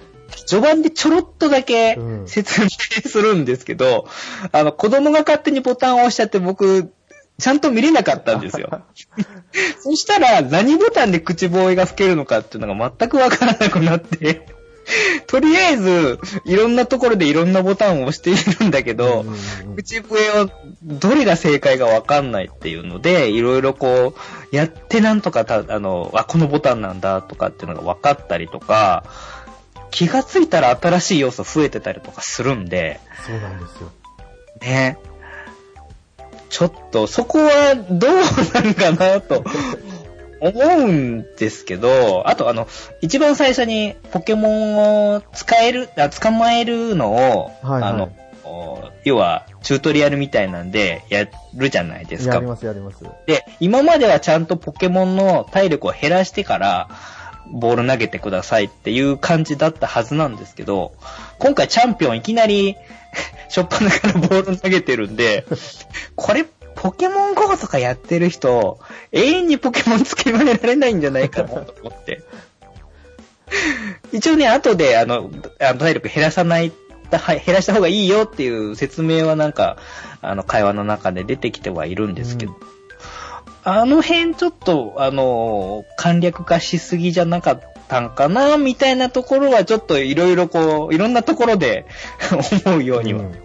[0.45, 4.07] 序盤でちょろっとだけうん説明するんですけど、
[4.51, 6.93] あの、子供が勝手にボタンを押しちゃって僕、
[7.41, 8.69] ちゃんと見れなかったんですよ。
[9.81, 14.45] そしたら、何ボタンで口笛が吹けるのかっていうのが全くわからなくなって、
[15.27, 19.25] とりあえず、いろんなところでいろんなボタンを押しているんだけど、
[19.75, 20.49] 口笛は
[20.83, 24.13] どれが正解がわかんないっていうので、いろいろこ
[24.51, 29.03] う、やってなんとかた、あの、あ、このボタンなんだとかっていうのが分かったりとか、
[29.89, 33.91] 気がついたら新しい要素増えてたりとかするんで、そうなんですよ。
[34.61, 34.97] ね。
[36.51, 39.43] ちょっと、そこはどうなんかなと
[40.41, 42.67] 思うんですけど、あとあの、
[42.99, 48.11] 一番最初にポケモンを使える、あ捕まえるのを、はいはいあの、
[48.43, 52.47] お要は、チュートリアルみたいなんでやるじゃないですかやり。
[52.47, 52.97] ます、やります。
[53.25, 56.89] で、今まではちゃんとポケモンの体力を減らしてから、
[57.49, 60.93] ボール投げてくださいっていう感じだったはずなんですけど、
[61.39, 62.75] 今回チャンピオンいきなり、
[63.49, 65.45] しょっぱなからボール投げてるんで、
[66.15, 68.79] これ、ポケモン GO とかやってる人、
[69.11, 72.23] 永遠にポケモンつけまえられないんじゃないかなと思って。
[74.13, 76.71] 一応ね、後で、あの、あの体力減らさない、
[77.11, 79.77] はい減らした方がいいよっていう説明はなんか、
[80.21, 82.80] あの、会話の中で出てきてはいるんですけど、うん
[83.63, 91.85] あの辺ちょっと、あの、簡略化しすぎじゃなかったんかな、みたいなところはちょっといろいろこう、いろんなところで
[92.65, 93.35] 思うようにはうん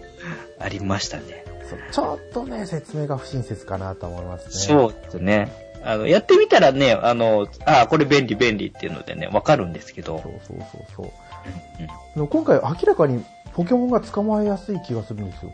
[0.59, 1.45] ありましたね。
[1.91, 4.51] ちょっとね、説明が不親切かなと思いますね。
[4.51, 5.51] そうですね。
[5.83, 10.19] あの、やってみたらね、あの、あこれ便利便利っていうのでね、わかるんですけど。
[10.23, 11.11] そうそうそうそう。
[12.15, 15.51] うん今回明らかにポケモンが捕まえやすい気がするんですよ。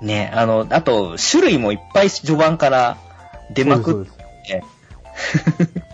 [0.00, 2.96] ね、あの、あと、種類もいっぱい序盤から
[3.54, 4.62] 出まくって、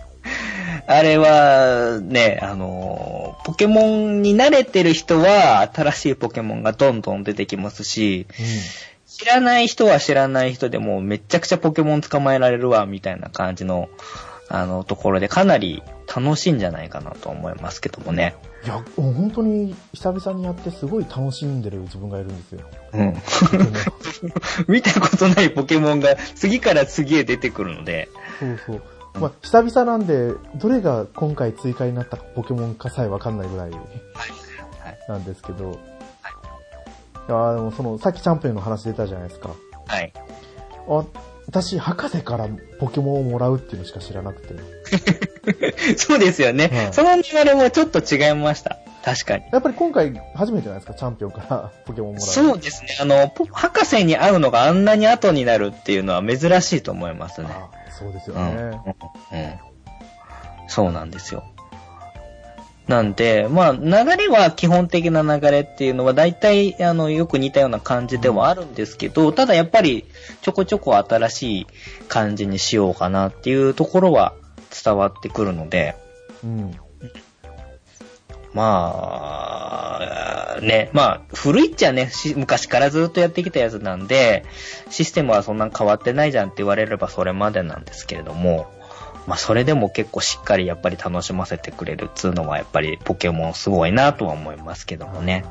[0.86, 8.96] あれは、ね、あの、ポケモンに慣れてる人は、新しいポケモンがどんどん出てきますし、そうです。
[9.06, 13.88] 知らない人は知らない人でも、めっちゃくちゃポケモン捕まえられるわ、みたいな感じの、
[14.48, 15.82] あの、ところで、かなり
[16.14, 18.36] 楽しいんじゃないかなと思いますけどもね。
[18.62, 18.68] うん。
[18.68, 22.60] いや、もう本当に久々にやってすごい楽しんでる自分がいるんですよ。
[22.92, 23.16] うん。
[24.68, 28.82] 見たことないポケモンが次から次へ出てくるので、そうそう。
[29.20, 33.80] まあ、久々なんで、どれが今回追加になったポケモンかさえわかんないぐらいはい。
[35.08, 35.78] なんですけど、
[37.28, 39.50] いやでもその、さっきチャンピオンの話出たじゃないですか。
[39.86, 40.12] はい。
[40.88, 41.04] あ、
[41.48, 42.48] 私、博士から
[42.80, 44.54] ポケモンをもらうっていうのしか知らなくて。
[45.96, 46.68] そうですよね。
[46.72, 48.78] はいその流れもちょっと違いました。
[49.04, 49.44] 確かに。
[49.52, 52.26] やっぱり今回初めてじゃないですか、チャンピオンからポケモンもらう。
[52.26, 52.88] そうですね。
[53.00, 57.48] あの、ポ博士に会うのがあんなに後になるっていうのは珍しいと思いますね。
[57.50, 58.42] あそうですようん。
[58.42, 58.80] うんね。
[59.32, 59.36] う
[59.72, 59.76] ん
[60.68, 61.44] そうなんですよ。
[62.88, 63.82] なんで、まあ、流
[64.16, 70.04] れは基本的な流れっていうのは大体、あの、よく似たような感じではあるんですけど、ただやっぱり
[70.40, 71.66] ちょこちょこ新しい
[72.06, 74.34] 感じにしようかなっていうところは
[74.84, 75.96] 伝わってくるので、
[76.44, 76.78] うん。
[78.54, 79.98] ま
[80.56, 84.44] あ、ね、まあ、古いっちゃね、し昔からずっとやってきたやつなんで、
[84.90, 88.70] システムはそんな変わってないじゃんって言われればそれまでなんですけれども、
[89.26, 95.44] まあ、それでも結構しっかりやっぱり楽しませてくれるっつうのはやっぱりポケモンすごいなとは思いますけどもね。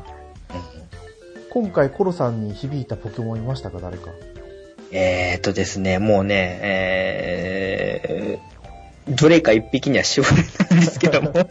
[1.49, 4.11] 今回コロさんに響いたポケモンいましたか誰か？
[4.91, 10.43] えーっとですね、もうね、えー、どれか一匹には絞れない
[10.77, 11.33] んですけども。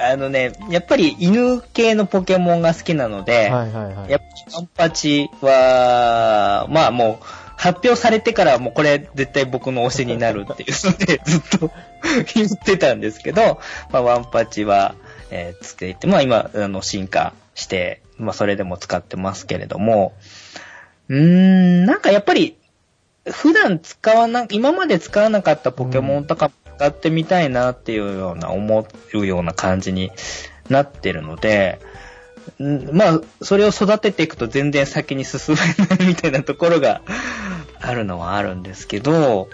[0.00, 4.10] あのね、やっぱり犬系のポケモンが好きなので、はいはいはい。
[4.10, 7.24] やっぱりカンパチは、まあもう、
[7.58, 11.70] 発表されてからもうこれ絶対僕の推しになるっていうのでずっと
[12.34, 13.58] 言ってたんですけど、
[13.90, 14.94] まあワンパチは、
[15.30, 20.12] えーつけて、まあ今、あの、進化して、まあそれでも使ってますけれども、
[21.08, 22.56] うーん、なんかやっぱり、
[23.26, 30.12] 普段使わな、今まで使わなかったポケモンとか使ってみたいなっていうような、思うような感じに
[30.68, 31.80] なってるので、
[32.92, 37.02] まあ、それを育てていくと全然先に進めないみたいなところが
[37.80, 39.48] あるのはあるんですけど、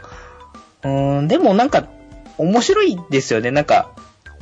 [0.83, 1.89] うーん、でもなんか、
[2.39, 3.51] 面白いですよね。
[3.51, 3.91] なんか、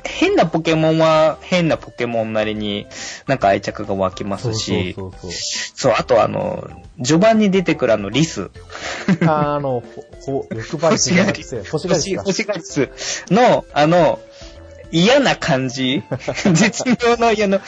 [0.05, 2.87] 変なポケモンは変なポケモンなりに
[3.29, 6.69] なんか愛着が湧きますし、そうそうあとあの、
[7.05, 8.51] 序盤に出てくるあのリス。
[9.27, 9.83] あの、
[10.25, 12.23] ほ、ほ、欲張りじゃなくて、欲しがりか？
[12.25, 12.89] 星がリス
[13.31, 14.19] の、あの、
[14.93, 16.03] 嫌な感じ
[16.53, 17.61] 絶妙の嫌の、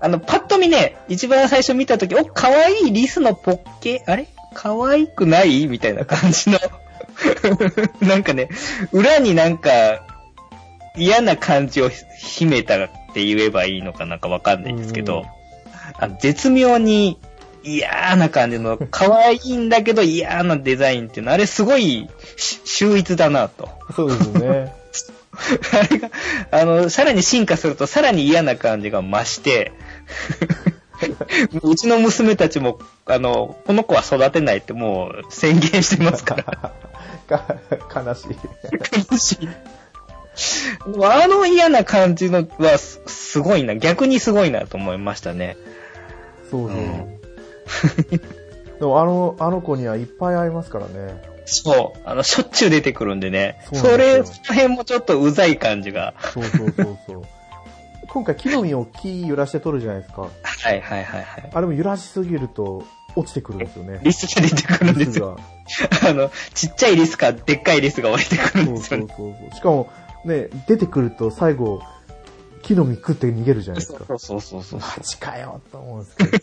[0.00, 4.26] あの、パッと見ね、一番最初見たとき、お、可愛いリスのポッケ、あれ？
[4.54, 5.66] 可愛くない？
[5.68, 6.58] みたいな感じの。
[8.06, 8.48] なんかね、
[8.92, 10.02] 裏になんか、
[10.96, 15.24] 嫌な感じを秘めたって言えばいいのかなんかわかんないんですけうんど、
[15.98, 17.18] あの絶妙に
[17.64, 23.68] 嫌な感じの、可愛いんだけど嫌なデザインっていうのは、あれすごいし秀逸だなと。
[23.94, 24.72] そうですね。
[25.72, 26.10] あれが、
[26.50, 29.72] あの、さらに進化するとさらに嫌な感じが増して、
[31.62, 36.72] うちの娘たちも、あの、この子は育てないってもう宣言してますから。
[37.26, 37.56] か
[38.04, 38.36] 悲しい。
[39.10, 39.48] 悲しい。
[41.04, 43.76] あの嫌な感じのはすすごいな。
[43.76, 45.56] 逆にすごいなと思いましたね。
[46.50, 46.78] そうそう。
[46.78, 47.14] うん
[48.78, 51.33] でもあの、あの子にはいっぱい会いますからね。
[51.44, 52.00] そう。
[52.04, 53.60] あの、しょっちゅう出てくるんでね。
[53.72, 56.14] そうそれ、その辺もちょっとうざい感じが。
[56.32, 57.22] そうそうそうそう。
[58.08, 60.22] 今回木の実を木揺らして取るじゃないですか。
[60.22, 60.28] は
[60.72, 61.50] いはいはいはい。
[61.52, 62.84] あれも揺らしすぎると
[63.16, 64.00] 落ちてくるんですよね。
[64.02, 65.36] リスが出てくるんですよ。
[66.02, 66.10] が。
[66.10, 69.06] あの、ちっちゃいリスかでっかいリスが降りてくるんそうですよね。
[69.08, 69.56] そうそうそう。
[69.56, 69.90] しかも、
[70.24, 71.82] ね、出てくると最後、
[72.62, 74.04] 木の実食って逃げるじゃないですか。
[74.06, 74.80] そうそうそうそう。
[74.80, 76.38] マジかよと思うんですけど。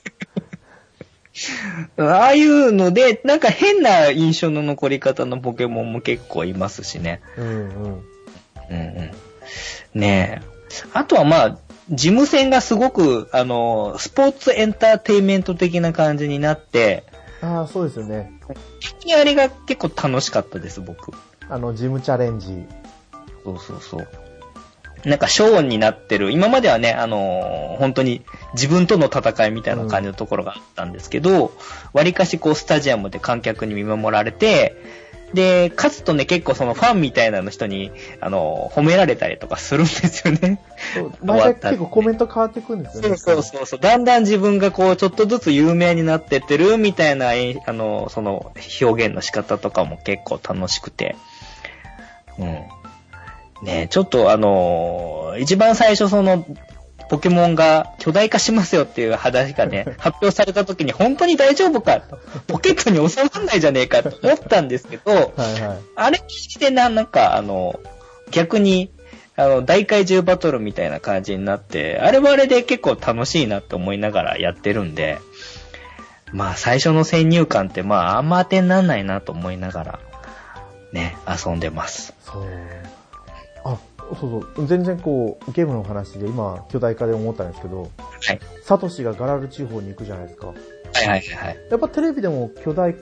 [1.97, 7.21] ああいうので、なんか変な印象の残り方のポケモンも結構いますしね。
[7.37, 7.63] うんうん。
[7.83, 8.03] うん
[8.73, 9.11] う
[9.95, 9.99] ん。
[9.99, 10.51] ねえ。
[10.93, 11.57] あとはまあ、
[11.89, 17.03] 事務戦がすごく、あの、スポーツエンターテインメント的な感じになって、
[17.41, 18.31] ああ、そうですよね。
[19.19, 21.11] あれが結構楽しかったです、僕。
[21.49, 22.65] あの、ジムチャレンジ。
[23.43, 24.07] そうそうそう。
[25.05, 28.21] なんかショーになってる、今まではね、あのー本当に
[28.53, 31.51] 自分との戦いみたいな感じのところがあったんですけど、
[31.93, 34.75] 割かしこうスタジアムで観客に見守られて、
[35.33, 40.61] で、勝つとね、結構そのファンみたいなの人に、あのー褒められたりとかするんですよね。
[40.93, 43.17] そう毎回結構コメント変わってくるんですよね。
[43.17, 43.79] そうそうそう。
[43.79, 51.15] だんだん自分がこう、ちょっとずつ有名になってってるみたいな、えあの、その、表現の仕方とかも結構楽しくて。
[52.37, 52.80] うん。
[53.63, 56.45] ねちょっとあの、一番最初その、
[57.11, 65.77] ポケモンが巨大化しますよっていう話がね、 発表された時に本当に大丈夫かと、ポケットに収まんないじゃねえかと思ったんですけど、はいはい。
[65.97, 67.81] あれ聞いてな、なんか、あの、
[68.31, 68.91] 逆に、
[69.35, 75.17] あの、大怪獣バトルみたいな感じになって、あれはあれで結構楽しいなって思いながらやってるんで、
[76.31, 79.99] まあ、最初の先入観って、まあ、あんま当てになんないなと思いながら、
[80.93, 82.13] ね、遊んでます。
[82.23, 82.45] そう。
[83.63, 83.77] あ、
[84.19, 84.67] そうそう。
[84.67, 88.39] 全然こう、ゲームの話で今、巨大化で思ったんですけど、はい。
[88.63, 90.47] サトシがガラル地方に行くじゃないですか。
[90.47, 91.57] はいはいはい。
[91.69, 92.95] やっぱテレビでも巨大、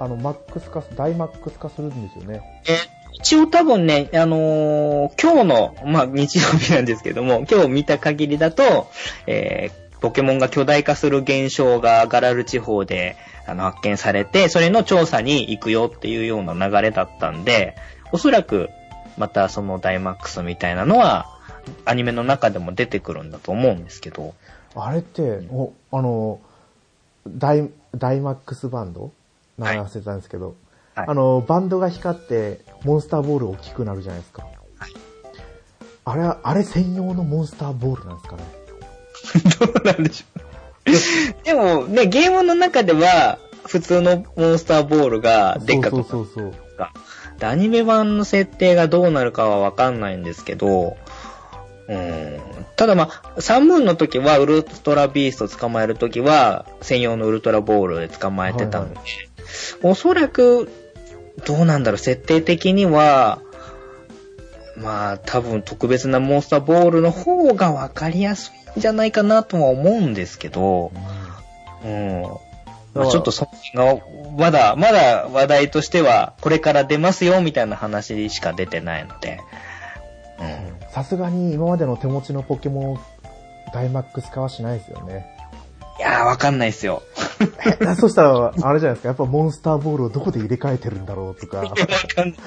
[0.00, 2.42] あの、マックス化、大マックス化するんですよね。
[2.68, 2.76] え
[3.14, 8.88] 一応多分ね、あのー今日の、まあ日曜日なんですけども、今日見た限りだと、
[9.26, 13.16] えーポケモンが巨大化する現象がガラル地方で
[13.46, 17.76] あの発見されて、それの調査に行くよっていうような流れだったんで、
[18.10, 18.68] おそらく
[19.18, 21.26] またそのダイマックスみたいなのは、
[21.84, 24.34] アニメの中でも出てくるんだと思うんですけど。
[24.74, 26.40] あれって、おあの、
[27.28, 29.12] ダイ、ダイマックスバンド？
[29.58, 30.56] 名前忘れたんですけど、
[30.94, 34.42] はいあの、バンドが光って、モンスターボール大きくなるじゃないですか。
[34.78, 34.92] はい
[36.04, 38.42] あれは、あれ専用のモンスターボールなんですかね？
[39.60, 40.42] どうなんでしょう。
[41.44, 46.54] でもね、ゲームの中では、普通のモンスターボールがでっかくそうそうそうそう。
[47.46, 50.96] アニメ版の設定がどうなるかはわかんないんですけど、
[51.88, 52.40] うん。
[52.76, 59.00] ただまあ、サンムーンの時は、ウルトラビースト捕まえる時は、専用のウルトラボールで捕まえてたので、
[59.82, 60.70] おそらく、
[61.44, 63.40] どうなんだろう、設定的には、
[64.76, 70.92] まあ、多分特別なモンスターボールの方がわかりやすいんじゃないかなとは思うんですけど、
[71.84, 72.24] うん。
[72.94, 79.40] まあ、ちょっとその辺が、まだ、まだ話題としては、これから出ますよ、みたいな話しか出てないので。
[80.40, 80.90] うん。
[80.90, 83.00] さすがに今までの手持ちのポケモン、
[83.72, 85.26] ダイマックス化はしないですよね。
[85.98, 87.02] いやー、わかんないっすよ。
[87.80, 91.58] え そしたら、あれじゃないですか、やっぱモンスターボールをどこで入れ替えてるんだろうとか。
[91.64, 92.38] わかんない。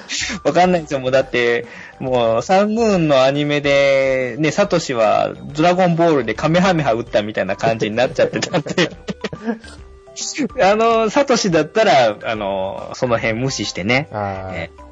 [0.44, 1.00] わかんないですよ。
[1.00, 1.66] もうだって、
[1.98, 8.90] もう、サンムーンのアニメで、ね、サトシはドラゴンボールでカメハメハ打ったみたいな感じになっちゃってたんで。
[10.62, 14.86] あの、サトシだったら、あの、その辺無視してね、ええ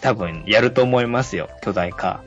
[0.00, 2.22] 多分やると思いますよ、巨大化。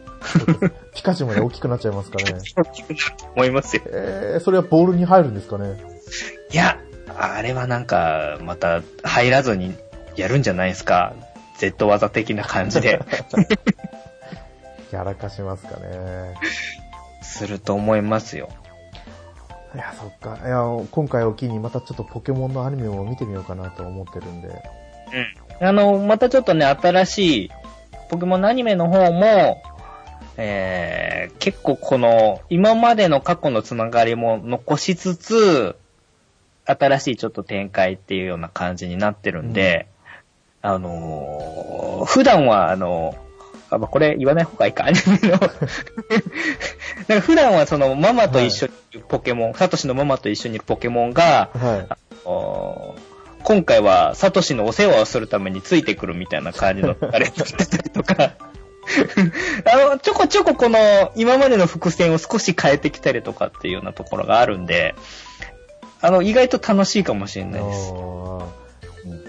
[0.93, 2.33] ピカチュウまで大きくなっちゃいますかね。
[2.55, 3.83] 大きくなると思いますよ。
[3.87, 5.77] えー、それはボールに入るんですかね？
[6.51, 6.77] いや、
[7.17, 9.75] あれはなんか、また入らずに
[10.15, 11.13] やるんじゃないですか。
[11.57, 12.99] Z 技的な感じで。
[14.91, 16.33] やらかしますかね。
[17.21, 18.49] すると思いますよ。
[19.75, 20.39] いや、そっか。
[20.45, 24.47] いや、今回を機にまたちょっとポケモンのアニメも見てみようかなと思ってるんで。
[24.47, 25.67] うん。
[25.67, 27.51] あの、またちょっとね、新しい、
[28.09, 29.61] ポケモンのアニメの方も、
[30.37, 35.75] えー、結構この、今までの過去のつながりも残しつつ、
[36.65, 39.87] 新しいちょっと展開っていうような感じになってるんで、
[40.61, 43.15] あのー普段は、あの
[43.69, 45.29] あ、まあ、これ言わない方がいいか、アニメの。
[45.29, 52.95] なんか普段はそのママと一緒にいるポケモン、サトシのママと一緒にいるポケモンが、はお
[53.43, 58.33] 今回はサトシのお世話をするためについてくるみたいな感じの流れになってたりとか、
[59.71, 64.95] あの、ちょこちょここの今までの伏線を少し変えてきたりとかっていうようなところがあるんで、
[66.01, 67.45] あの、意外と楽しいかもしれい。
[67.45, 67.93] ないです。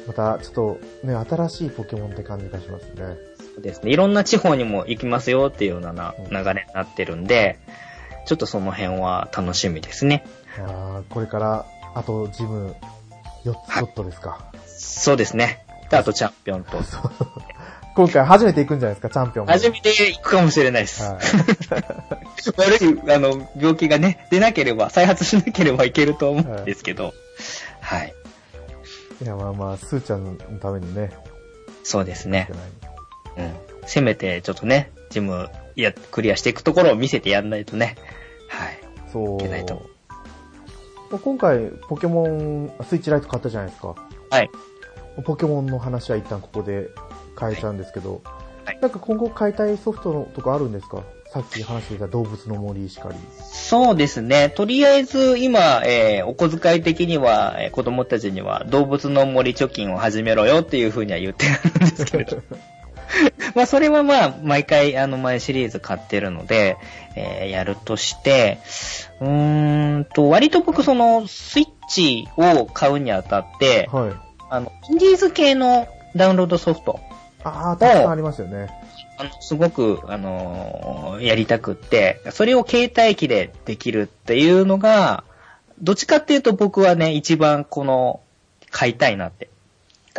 [0.07, 3.16] また、ちょっと、ね、新しいポケモンって感じがしますね。
[3.61, 3.91] ですね。
[3.91, 7.59] いろんな地方にも行きますよっていうような流れになってるんで、
[8.27, 10.25] ちょっとその辺は楽しみですね。
[10.59, 12.75] あーこれから、あとジム
[13.45, 14.51] 4つちょっとですか？
[14.67, 15.65] そうですね。
[15.91, 16.79] であとチャンピオンと。
[17.95, 19.53] 今回初めて行くんじゃないですか、チャンピオンも。
[19.53, 21.03] 初めて行くかもしれないです。
[21.03, 21.19] はい。
[22.59, 27.15] 悪い、あの、病気がね、出なければ、再発しなければいけると思うんですけど、
[27.81, 28.13] はい。
[29.23, 31.11] いや、まあまあ、スーちゃんのためにね。
[31.85, 32.51] そうですね
[33.39, 33.53] うん。
[33.87, 37.97] せめて、ちょっとね、ジム、や、クリアしていくところを見せてやんないとね。
[38.49, 38.78] はい。
[39.12, 39.39] そう。
[39.39, 39.82] いけないと
[41.22, 43.95] 今回、ポケモン、スイッチライト買ったじゃないですか。
[44.30, 44.51] はい。
[45.24, 46.89] ポケモンの話は一旦ここで
[47.39, 48.22] 変えちゃうんですけど、
[48.64, 51.05] はいなんか今後変えたいソフトのとかあるんですか？
[51.32, 53.14] さっき話していた動物の森しかり。
[53.41, 54.51] そうですね。
[54.51, 62.43] とりあえず、今、えーお小遣い的には、えー子供たちには、動物の森貯金を始めろよっていうふうには言ってるんですけれど。
[63.57, 66.77] まあ、それはまあ、毎回、あの、前シリーズ買ってるので、
[67.17, 68.59] えーやるとして、
[69.19, 74.13] うーんと、割と僕、その、スイッチを買うにあたって、はい。
[74.51, 77.01] あの、インディーズ系のダウンロードソフト、
[77.45, 78.69] ああ、たくさんありますよね。
[79.19, 85.25] あの、すごく、あのーやりたくって、それを携帯機でできるっていうのが、
[85.81, 88.21] どっちかっていうと僕はね、一番この、
[88.71, 89.49] 買いたいなって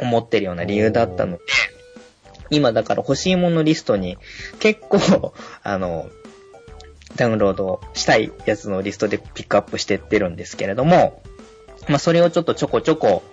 [0.02, 1.44] 思ってるような理由だったので、
[2.50, 4.18] 今だから欲しいものリストに
[4.60, 5.34] 結構、
[5.64, 6.08] あの、
[7.16, 11.22] ダウンロードしたいやつのリストでピックアップしてってるんですけれども、
[11.88, 13.24] まあそれをちょっとちょこちょこ、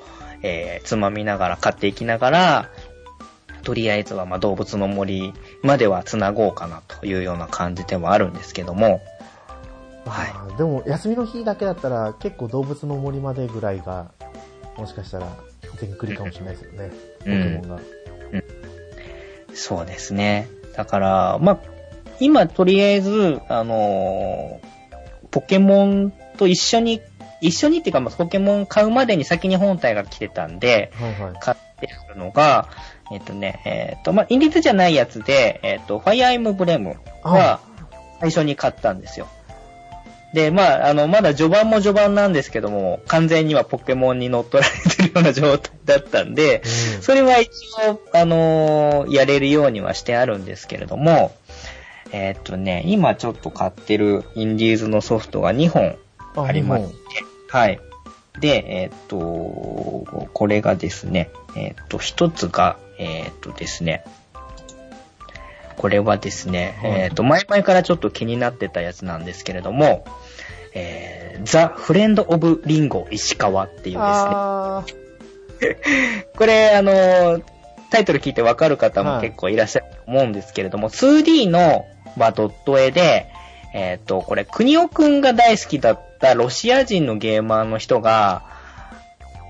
[0.42, 2.70] えー、つまみながら買っていきながら、
[3.62, 9.00] とりあえずはまあ動物の森までは繋ごうかなというような感じではあるんですけども、
[10.06, 14.10] はいでも、休みの日だけだったら、結構動物の森までぐらいが、
[14.76, 15.26] もしかしたら、
[15.76, 16.90] 全クリかもしれないですよね。
[17.20, 17.80] ポケモンが。
[19.54, 20.48] そうですね。
[20.76, 21.58] だから、まあ、
[22.20, 24.74] 今とりあえず、あのー
[25.30, 27.00] ポケモンと一緒に、
[27.40, 31.34] 一緒にっていうか、まあ、ポケモン買うまでに先に本体が来てたんで、はいはい。
[31.40, 32.68] 買っであるのが、
[33.12, 37.60] えっ、とね、えっ、と、まあ、インディーズじゃないやつで、えっ、と、ファイアーエムブレムは
[38.20, 39.28] 最初に買ったんですよ。
[40.34, 46.62] で、まあ、あの、まだ序盤も序盤なんですけども、完全にはポケモンに乗っ取られてるような状態だったんで、
[46.96, 47.50] うんそれは一
[47.88, 51.32] 応、あのーやれるようにはしてあるんですけれども、
[52.10, 55.96] えーっとね、今ちょっと買ってるインディーズのソフトが2本
[56.36, 56.94] ありまして、
[57.50, 57.80] はい。
[58.40, 64.04] で、えーっと、これがですね、えーっと、一つが、えーっとですね、
[65.76, 70.04] これはですね、はいえーっと、前々からちょっと気になってたやつなんですけれども、
[70.74, 74.84] えー、ザ・フレンド・オブ・リンゴ・石川っていうですね、あ
[76.36, 77.40] これ、あの、
[77.90, 83.28] タイトル聞いてわかる方も結構いらっしゃると思うんですけれども、2D の、まあ、ドット絵で、
[83.72, 88.42] えっ、と、これ、国尾くんが大好きだったロシア人のゲーマーの人が、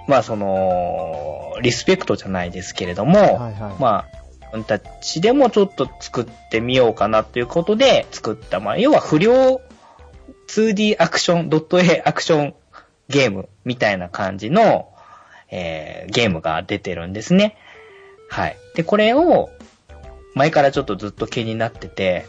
[0.08, 3.54] まあ、その、リスペクトじゃないですけれども、はいはい。
[3.80, 9.60] まあ、自分たちでもちょっと作ってみようかなということで作った、まあ、要は不良
[10.48, 12.54] 2D アクション、ドット A アクション
[13.08, 14.88] ゲームみたいな感じの、
[15.50, 17.56] えーゲームが出てるんですね。
[18.28, 18.56] はい。
[18.74, 19.50] で、これを、
[20.34, 22.26] 前からちょっとずっと気になってて、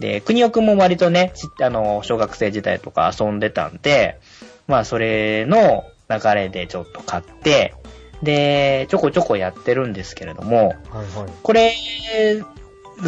[0.00, 4.18] で、国尾くんも割とね、ちあの、小学生時代とか遊んでたんで、
[4.66, 7.74] まあ、それの流れでちょっと買って、
[8.22, 11.32] で、ちょこちょこやってるんですけれども、ーはいはい。
[11.42, 11.74] これ、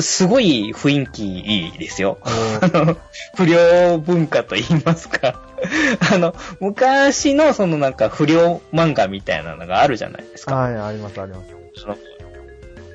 [0.00, 2.18] すごい雰囲気いいですよ。
[2.22, 2.96] あの、
[3.36, 5.40] 不良文化と言いますか。
[6.12, 10.54] あの、昔のそのなんか不良漫画みたいなのがあるじゃないですか。
[10.54, 11.54] はい、ありますあります。
[11.80, 11.96] その、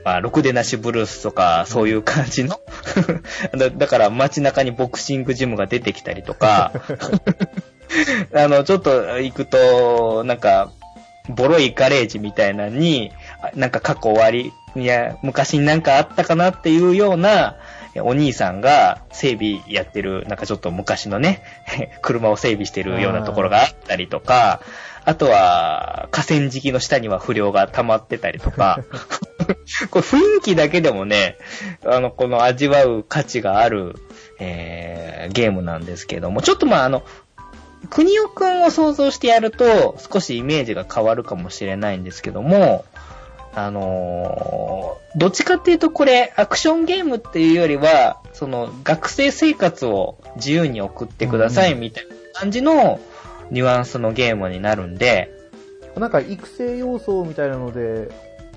[0.04, 2.60] まあ、ろくでなしブルースとか、そういう感じの。
[3.58, 6.72] だだから街中にボクシングジムが出てきたりとか、
[8.34, 10.72] あの、ちょっと行くと、なんか、
[11.30, 13.12] ボロいガレージみたいなのに、
[13.42, 17.58] あなんか過去終わり、いや、昔になんかあったかなっていうような、
[17.94, 21.44] えお兄さんが整備やってる、なんかちょっと昔のね、
[22.02, 24.62] 車を整備してるようなところがあったりとか、
[25.04, 28.80] あとは、河川敷の下には不良が溜まってたりとか、
[29.90, 31.38] これ雰囲気だけでもね、
[31.86, 33.96] あの、この味わう価値がある、
[34.40, 37.04] えーゲームなんですけども、ちょっとまああの、
[37.90, 42.86] 国尾くんを想像してやると、少しイメージが変わるかもしれないんですけども、
[43.54, 53.00] あのーどっちかっていうとこれ、アクションゲームっていうよりは、その、学生生活を自由に送ってくださいみたいな感じの
[53.50, 55.34] ニュアンスのゲームになるんで、
[55.98, 58.10] なんか育成要素みたいなので、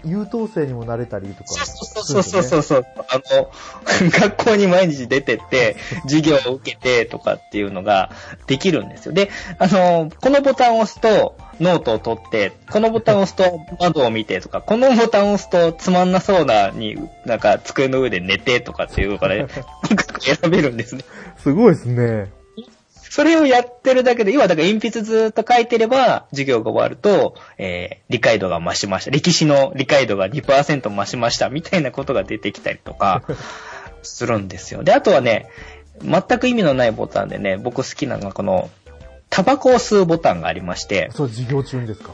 [0.05, 1.49] 優等生にもなれたりとか。
[1.49, 2.87] そうそうそうそう。
[3.09, 3.51] あの、
[4.11, 5.77] 学校に毎日出てって、
[6.07, 8.11] 授業を受けてとかっていうのが
[8.47, 9.13] できるんですよ。
[9.13, 19.47] で、あの、このボタンを押すとノートを取って、このボタンを押すと窓を見てとか、このボタンを押すとつまんなそうなに、なんか机の上で寝てとかっていうのがね、
[20.21, 21.05] 選べるんですね。
[21.39, 22.31] すごいですね。
[23.15, 29.13] それをやってるだけで、要はだから鉛筆ずっと書いてれば、授業が終わると、えー、理解度が増しました。
[29.13, 31.49] 歴史の理解度が2%増しました。
[31.49, 33.23] みたいなことが出てきたりとか、
[34.03, 34.83] するんですよ。
[34.83, 35.47] で、あとはね、
[36.03, 38.69] 全く意味のないボタンでね、僕好きなのがこの、
[39.35, 42.13] タバコを吸うボタンがありまして、そう、授業中にですか？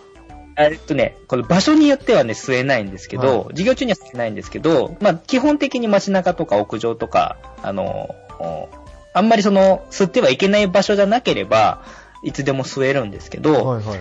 [0.56, 8.70] えっとね、この場所によってはね、吸えないんですけど、はい授業中には吸えないんですけど、まあ、基本的に街中とか屋上とか、あの、お
[9.12, 11.82] あんまりその、吸ってはいけない場所じゃなければ、
[12.22, 13.98] いつでも吸えるんですけど、はいはい。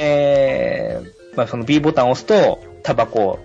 [0.00, 3.38] えー、まあ、その B ボタンを押すと、タバコを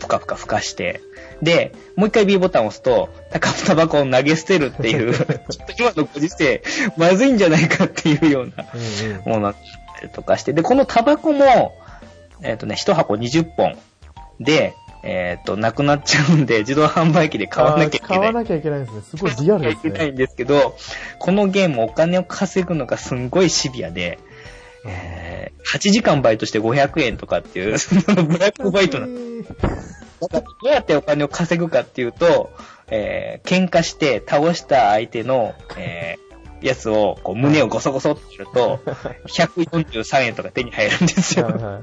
[0.00, 1.00] ふかふかふかして、
[1.42, 6.62] で、もう一回 B ボタンを押すと、タカタバコを投げ捨てるっていう、 ちょっと今のご時世、
[6.96, 8.66] まずいんじゃないかっていうような。
[9.24, 9.62] ものだっ
[9.96, 11.74] たりとかして、で、このタバコも、
[12.42, 13.78] えっ、とね、一箱20本
[14.38, 18.26] で、えっ、と、なくなっちゃうんで、自動販売機で買わなきゃいけない。
[18.26, 19.02] わなきゃいけないんですね。
[19.02, 19.90] すごいリアルですね。
[19.90, 20.76] いけないんですけど、
[21.18, 24.18] このゲームお金を稼ぐのがすんごいシビアで、
[24.86, 29.12] えー、8時間バイトして500円とかっていう、そのブラックバイトなの。
[30.20, 32.50] どうやってお金を稼ぐかっていうと、
[32.88, 38.80] えー、喧嘩して倒した相手の、えー、やつを、こう、胸をゴソゴソってやると、
[39.28, 41.82] 143円とか手に入るんですよ。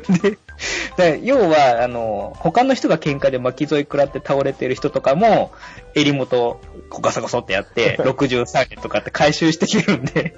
[0.96, 5.52] で、要は、あの、他の人が喧嘩で巻き添い食らって倒れてる人とかも、
[5.94, 6.60] 襟元を
[7.00, 10.34] ガサガサってやって、 63円とかって回収してきてるんで、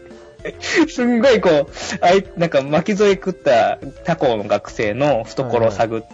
[0.89, 1.69] すんごいこう、
[2.01, 6.09] あい、なんか巻き添い食った他校の学生の懐を探って、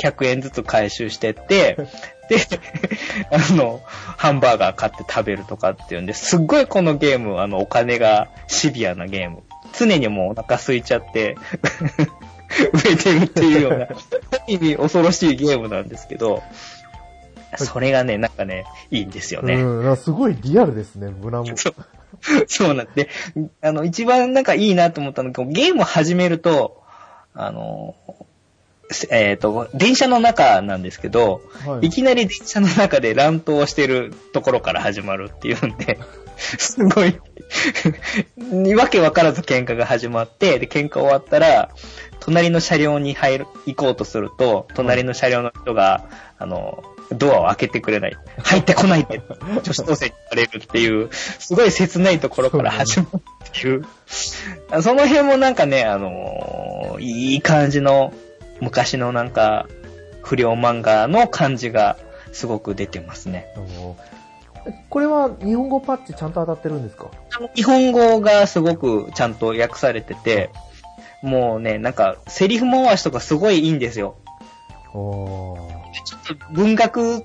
[0.00, 1.76] 100円ずつ回収してって、
[2.28, 2.38] で、
[3.30, 9.42] あの、ハンバーガー買って食べるとかっていうんで、すっごいこのゲーム、あの、お金がシビアなゲーム。
[9.72, 11.36] 常にもうお腹空いちゃって、
[12.72, 13.88] 植えてるっていうような、
[14.46, 16.42] 意味恐ろしいゲームなんですけど、
[17.56, 19.54] それがね、なんかね、いいんですよね。
[19.54, 21.56] うん、すごいリアルですね、胸も。
[21.56, 21.74] そう
[22.46, 23.08] そうなんで、
[23.60, 26.82] あの、一番なんかいいなと思ったのが、ゲームを始めると、
[27.34, 27.94] あの、
[29.10, 35.98] えっ、と、電車の中なんですけど、はいい、きなり電車の中で乱闘してるところから始まるっていうんで、
[36.36, 37.18] すごい、
[38.74, 41.70] わけわからず喧嘩が始まって、で、喧嘩終わったら、
[42.18, 46.04] 隣の車両に入る、行こうとすると、隣の車両の人が、
[46.38, 46.82] あの、
[47.12, 48.16] ドアを開けてくれない。
[48.42, 49.20] 入ってこないで、
[49.62, 53.84] 女子高生に言われるっていう、すごい切ないところから始まるっていう。
[54.82, 58.12] その辺もなんかね、あのいい感じの、
[58.60, 59.66] 昔のなんか、
[60.22, 61.96] 不良漫画の感じが
[62.32, 63.46] すごく出てますね。
[64.90, 67.10] これは日本語パッチちゃんと当たってるんですか？
[67.54, 70.50] 日本語がすごくちゃんと訳されてて、
[71.22, 74.16] もうね、なんか、セリフ回しとかすごいいいんですよ。
[74.92, 75.56] ちょ
[76.34, 77.22] っと文学っ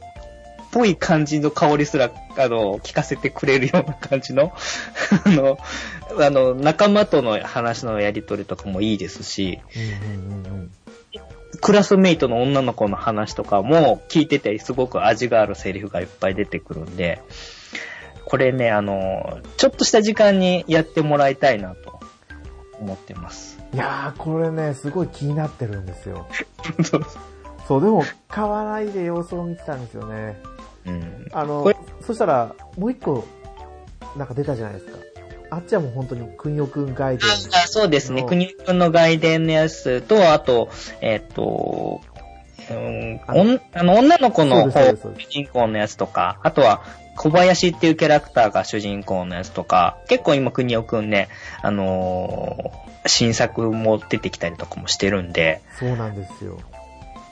[0.71, 4.53] ぽい感じの香りすら、あの、聞かせてくれるような感じの、
[5.25, 5.57] あの、
[6.19, 10.71] あの、仲間との話のやりとりとかもいいですし、うんうんうんうん。
[11.65, 17.23] クラスメイトの女の子の話とかも聞いててすごく味があるセリフがいっぱい出てくるんで、
[18.23, 21.99] これね、あの、ちょっとした時間にやってもらいたいなと
[22.79, 23.57] 思ってます。
[23.73, 26.27] いやー、これね、すごい気になってるんですよ。
[27.67, 30.39] そう、でも、買わないで様子を見てたんですよね。
[30.85, 31.27] うん。
[31.31, 33.25] あのそしたら、もう一個、
[34.15, 34.99] なんか出たじゃないですか。
[35.55, 37.29] あっちはもう本当に、くんよくんガイデン。
[37.29, 37.33] あ
[37.67, 38.23] そうですね。
[38.23, 40.69] の国くんの外伝のやつと、あと、
[41.01, 42.01] えっ、と、
[42.69, 46.83] うん、あのおんあの女の子の主人公のやつとか、あとは、
[47.15, 51.29] 小林っていうキャラクターが主人公のやつとか、結構今、国尾くんね、
[51.61, 56.59] あのー新作も出てきたりとかもしてるんで、そうなんですよ。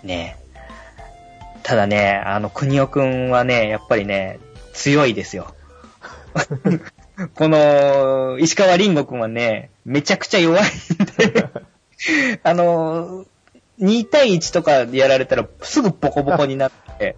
[0.04, 0.38] ね。
[1.64, 4.40] ただね、あの、国尾くんはね、やっぱりね、
[4.74, 5.56] 強いですよ。
[7.36, 11.50] この、石川林吾くんはね、めちゃくちゃ弱いんで、
[12.44, 13.26] あの、
[13.80, 17.16] 2対1とかでやられたらすぐボコボコになって、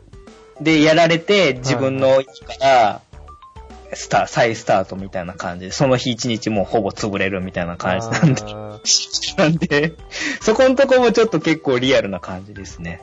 [0.62, 3.02] で、やられて自分の位置から、
[3.94, 8.42] スター、再スタートみたいな感じで、その日一日もうほぼ潰れるみたいな感じなんで、
[9.38, 9.94] なんで、
[10.42, 13.02] そこのとこもちょっと結構リアルな感じですね。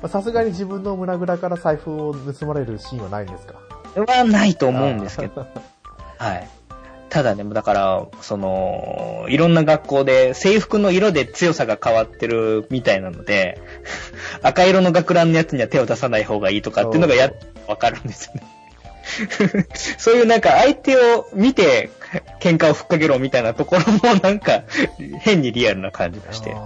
[0.00, 3.54] まあさすがに自分の胸ぐらから財布を盗まれるシーンはないんですか？
[4.06, 5.46] はないと思うんですけど。
[6.18, 6.48] はい。
[7.08, 13.58] ただね、だから、その、いろんな学校で制服の色で強さが変わってるみたいなので、
[14.42, 17.32] 赤色の学ランのやつには手を出さない方がいいとかっていうのがやっ
[17.68, 18.42] わかるんですよね。
[19.98, 21.90] そういうなんか相手を見て
[22.40, 24.64] 喧嘩をふっかけろみたいなところもなんか
[25.20, 26.56] 変にリアルな感じがして。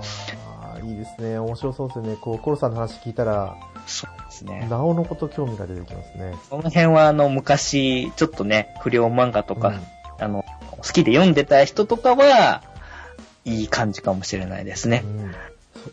[0.84, 1.38] いいですね。
[1.38, 2.16] 面白そうですね。
[2.20, 4.66] こう、コロさんの話聞いたら、そうですね。
[4.70, 6.34] なおのこと興味が出てきますね。
[6.48, 9.80] その辺はあの昔、ちょっとね、不良漫画とか、うん
[10.18, 12.62] あの、好きで読んでた人とかは、
[13.44, 15.02] いい感じかもしれないですね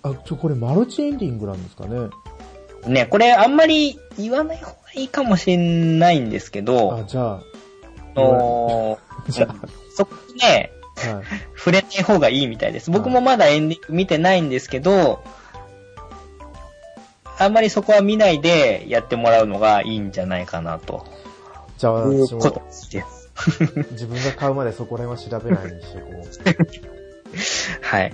[0.03, 0.09] う。
[0.09, 2.09] んあ、ちょ、これマルチエンディングなんですかね？
[2.87, 7.39] ね、これあんまり言わない方がいいかもしれないんですけど、あ、じゃあ、
[8.15, 9.53] あの じゃ
[9.95, 10.71] そこね、
[11.11, 11.25] あ、はい。
[11.57, 12.91] 触れない方がいいみたいです。
[12.91, 15.23] 僕もまだエンディング見てないんですけど、
[17.39, 21.05] あんまりそこは見ないでやってもらうのがいいんじゃないかなと。
[21.77, 23.31] じゃあ、いう私こともです。
[23.91, 26.89] 自分が買うまでそこら辺は調べないにしてこう。
[27.81, 28.13] はい。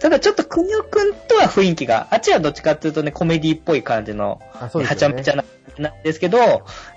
[0.00, 5.08] ただちょっとくにおくんとは雰囲気が、あっちはどっちかっていうとね、コメディっぽい感じの、あ、そうですはちゃ。
[5.08, 5.44] めちゃな、
[5.78, 6.38] なんですけど、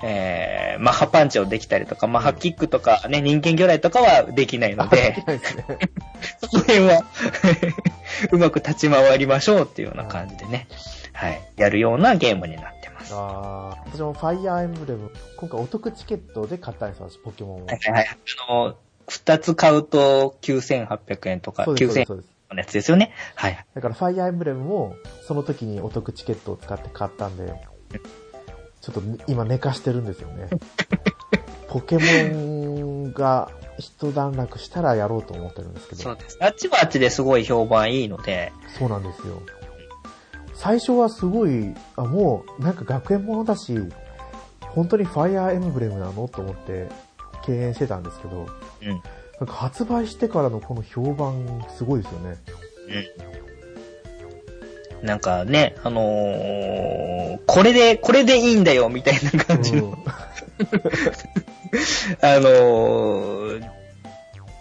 [0.03, 5.15] えー、マッハパンチをできたりとか、マッハキックとかね、人間魚雷とかはできないのあで。
[6.51, 7.03] その辺は、
[8.31, 10.67] うまく立ち回りましょうっていうような感じでね、
[11.21, 13.13] はい、やるようなゲームになってます。
[13.13, 17.65] はあー私もファイアーエンブレム、今回お得チケットで買ったんですよ、私、ポケモンを。
[17.67, 18.07] いはいはい。
[18.49, 18.75] あの、
[19.07, 22.29] 二つ買うと9800円とか、そうです、そう9000です。
[22.49, 23.13] 円のやつですよね。
[23.35, 23.65] はい。
[23.75, 24.95] だからファイアーエンブレムも、
[25.27, 27.53] その時にお得チケットを使って買ったんで、
[28.81, 30.49] ちょっと今寝かしてるんですよね。
[31.69, 32.03] ポケモ
[33.09, 36.01] ンが一段落したらやろうと思ってるんですけど。
[36.01, 36.37] そうです。
[36.41, 39.41] あっちはあっちですごい評判いいので、そうなんですよ。
[40.61, 43.79] 最初はすごい、あ、もうなんか学園ものだし、
[44.59, 46.87] 本当にファイアーエンブレムなのと思って
[47.43, 48.45] 敬遠してたんですけど、
[48.83, 48.89] うん。
[48.89, 48.99] なん
[49.47, 52.37] か発売してからのこの評判すごいですよね。
[55.01, 55.07] うん。
[55.07, 59.93] なんかね、あのーこれで、これでいいんだよ、みたいな感じの、うん
[62.21, 63.67] あのー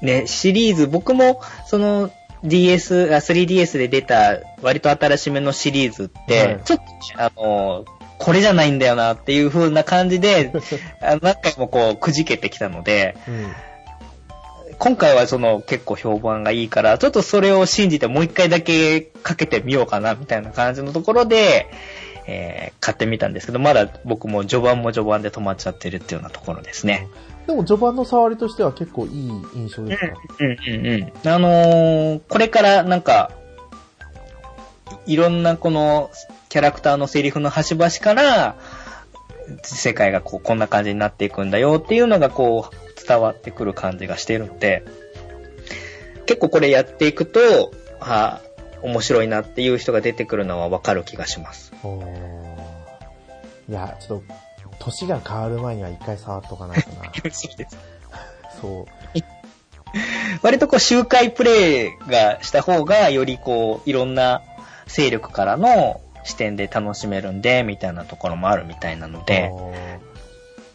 [0.01, 2.11] ね、シリーズ、僕も、その、
[2.45, 7.85] DS、あ 3DS で出た割と新しめのシリーズって、はいちょっと、あの、
[8.19, 10.53] これじゃないんだよなっていう風な感じで、
[11.01, 13.53] 何回もこう、くじけてきたので、うん。
[14.79, 21.67] 今回はその結構評判がいいから、ちょっとそれを信じてもう一回だけかけてみようかなみたいな感じのところで、
[22.27, 27.09] えー買ってみたんですけど、まだ僕も序盤も序盤で止まっちゃってるっていうようなところですね。
[27.47, 31.29] でも序盤の触りとしては結構いい印象ですか、うんうんうん。
[31.29, 33.33] あのーこれからなんか、
[35.07, 36.11] いろんなこの
[36.49, 38.57] キャラクターのセリフの端々から、
[39.63, 44.85] 世界がこうこんな感じになっていくんだよっていうのがこう伝わってくる感じがしているので、
[46.27, 48.41] 結構これやっていくと、あ
[48.83, 51.73] 面白いなっていう人が出てくるのはわかる気がします。
[53.69, 54.35] いや、ちょっと、
[54.81, 57.13] 年が変わる前には一回触っとかないとな。
[58.61, 58.87] そう。
[60.43, 64.43] 割とこう周回プレイがした方がよりこういろんな
[64.87, 69.51] 勢力からの視点で楽しめるんで、みたいなところもあるみたいなので、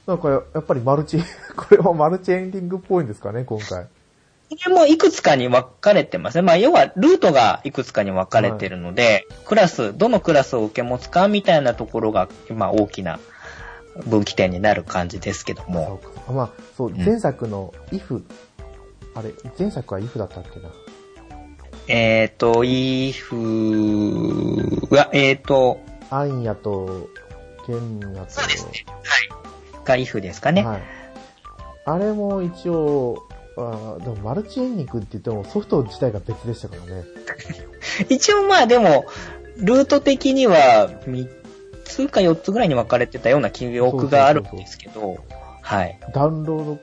[0.08, 1.20] なんかややっぱりマルチ、
[1.56, 3.86] これはマルチエンディングっぽいんですかね、今回。
[4.48, 6.44] これもいくつかに分かれてますね。
[6.44, 13.20] まあ、要は、ルートがいくつかに分かれてるので、クラス、どのクラスを受け持つかみたいなところが、まあ、大きな
[14.06, 16.00] 分岐点になる感じですけども。
[16.04, 16.32] そうか。
[16.34, 18.24] まあ、そう、ん前作の if、
[19.14, 20.70] あれ、前作は if だったっけな？
[21.88, 23.36] えっ、ー、と、イフ
[24.94, 25.80] は、えっ、ー、と、
[26.10, 27.10] アンヤと、
[27.66, 28.86] ケンヤと、そうですね。
[28.88, 29.86] はい。
[29.86, 30.66] がイフですかね。
[30.66, 30.82] はい。
[31.86, 33.28] あれも一応、
[33.58, 37.06] あーでもマルチエンディングって言ってもソフト自体が別でしたからね。
[38.10, 39.06] 一応まあでも、
[39.58, 41.45] ルート的には3
[41.96, 45.18] つか4つぐらいに分かれてたような記憶があるんですけど、
[45.62, 45.98] はい。
[46.14, 46.80] ダウンロード、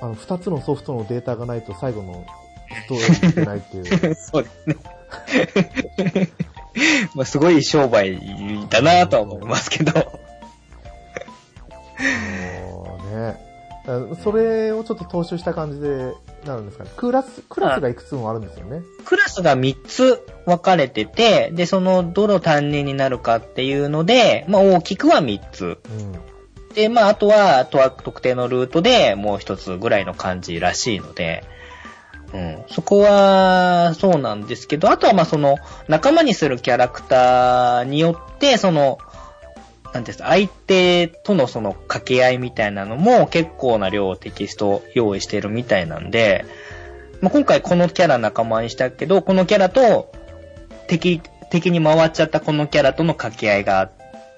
[0.00, 2.26] あの、二つのソフトのデータがないと最後の
[2.86, 4.14] ストーリーにいけないっていう。
[4.16, 4.76] そうですね。
[7.14, 8.18] まあすごい商売
[8.68, 10.23] だなとは思いますけど。
[14.22, 16.14] それをちょっと踏襲した感じで、
[16.46, 16.90] なるんですかね。
[16.96, 18.82] クラス、クラスがいくつもあるんですよね。
[19.04, 25.64] クラスが3つ分かれてて、で、そのどの担任になるかっていうので、まあ大きくは3つ。
[25.64, 26.74] うん。
[26.74, 31.44] で、まああとは、とは特定のルートでもう1つぐらいの感じらしいので、
[32.32, 32.64] うん。
[32.68, 35.58] そこは、そうなんですけど、あとはまあその、
[35.88, 38.98] 仲間にするキャラクターによって、その、
[39.94, 46.44] なんです、相手とのその掛け合いみたいなのも結構な量をテキスト用意してるみたいなんで、
[47.20, 50.12] まあ、今回このキャラ仲間にしたけど、このキャラと
[50.88, 51.20] 敵、
[51.50, 53.92] 敵に回っちゃったこのキャラとの掛け合いが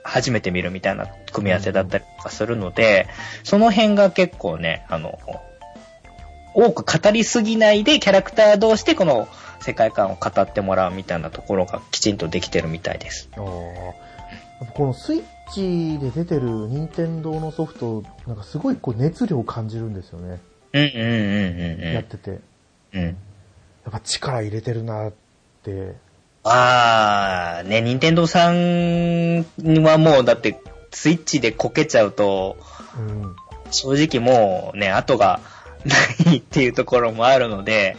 [0.05, 3.09] 初めて見るみたいな組み合わせだったりとかするので、
[3.43, 5.19] その辺が結構ね、あの、
[6.55, 9.29] 多く語りすぎないでキャラクター同士でこの
[9.61, 13.31] 世界観を語ってもらうみたいなところがきちんとできてるみたいです。
[13.35, 13.95] こ
[14.79, 20.41] のスイッチで出てる任天堂のソフト、なんかすごいこう熱量を感じるんですよね。
[20.73, 21.05] うんうんう
[21.77, 22.31] んうんやってて。
[22.31, 22.37] や
[22.95, 23.01] うん。
[23.01, 23.17] うん。
[23.89, 25.13] っぱ力入れてるなっ
[25.63, 25.95] て。
[26.45, 29.45] あー、ね、任天堂さん
[29.83, 30.61] はもうだって
[30.93, 32.57] スイッチでこけちゃうと、
[32.99, 33.37] うん。
[33.71, 35.41] 正直もうね、後が
[35.85, 37.97] ないっていうところもあるので、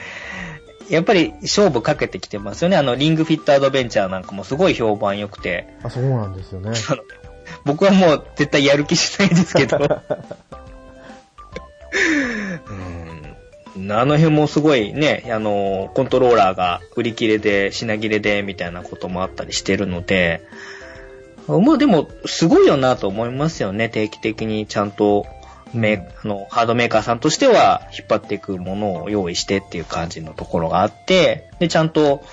[0.90, 2.78] やっぱり勝負かけてきてますよね。
[2.78, 6.72] あの、リングフィットアドベンチャーなんかもすごい評判良くて、あ、そうなんですよね。
[7.68, 9.78] 僕はもう絶対やる気しないですけど。
[12.70, 13.08] うん
[13.92, 20.42] あの辺もすごいね、あの、コントローラーが売り切れで、品切れで、みたいなこともあったりしてるので、
[21.48, 23.88] まあでも、すごいよなと思いますよね。
[23.88, 25.28] 定期的にちゃんと、
[25.74, 32.24] メーあの、ハードメーカーさんとしては引っ張っていくものを用意してっていう感じのところがあって、で、ちゃんと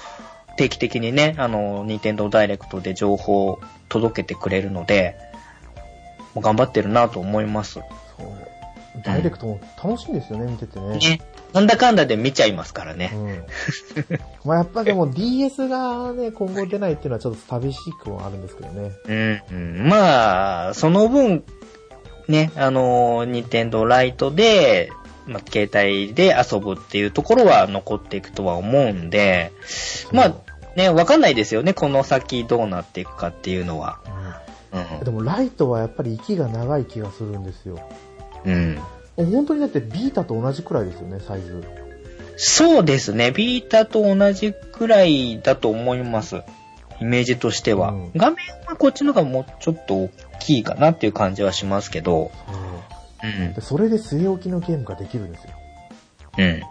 [0.57, 5.16] 定期的にね、あの、ニンテンドーダイレクトで情報を届けてくれるので、
[6.35, 7.74] もう頑張ってるなと思います。
[7.74, 7.85] そう。
[9.03, 10.99] ダイレクトも楽しいんですよね、見ててね。
[10.99, 11.20] ね。
[11.53, 13.12] なんだかんだで見ちゃいますからね。
[13.14, 13.45] うん。
[14.45, 18.93] まあやっぱでも DS がね、今後出ないっていうのはちょっと寂しくもあるんですけどね。
[19.07, 19.89] うん、うん。
[19.89, 21.45] まあ、その分、
[22.28, 24.91] ね、あの、ニンテンドーライトで、
[25.26, 29.53] まあ、携帯で遊ぶっていうところは残っていくとは思うんで、
[30.12, 30.35] まあ、
[30.77, 34.01] ね、わかんないですよね、この先どうなっていくかっていうのは。
[34.09, 37.79] うんでもライトはやっぱり息が長い気がするんですよ。
[38.45, 38.79] うん。
[39.16, 41.62] 本当にだってビータと同じくらいですよね、サイズ。
[42.37, 46.43] そうですね、ビータと同じくらいだと思います。
[47.01, 47.91] イメージとしては。
[47.91, 50.11] うん画面はこっちの方がもうちょっと大
[50.41, 53.61] きいかなっていう感じはしますけど、そううんで。
[53.61, 55.51] それで据え置きのゲームができるんですよ。
[56.39, 56.62] うん。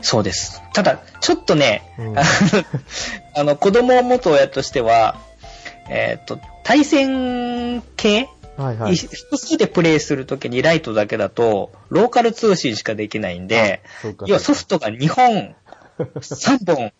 [0.00, 0.62] そうです。
[0.72, 2.14] ただ、ちょっとね、うん
[3.34, 5.16] あの子供を持つ親としては、
[5.88, 8.96] えっ、と、対戦系、はいはい。
[8.96, 13.82] 複数でプレイするときにライトだけだと、ローカル通信しかできないんで、
[14.26, 15.54] 要はソフトが2本、
[15.98, 16.92] 3本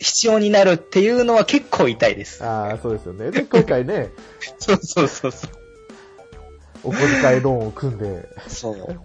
[0.00, 2.42] 必要になるっていうのは結構痛いです。
[2.42, 3.30] ああ、そうですよね。
[3.30, 4.08] で、今回ね、
[4.58, 5.50] そうそうそうそう。
[6.82, 9.00] お小遣いローンを組んで、そう。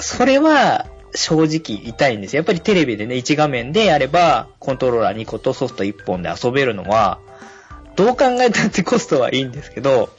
[0.00, 2.38] それは、正直痛いんですよ。
[2.38, 7.18] やっぱりテレビでね、1画面でやれば、コントローラー2個とソフト1本で遊べるのは、
[7.96, 10.10] どう考えたってコストはいいんですけど、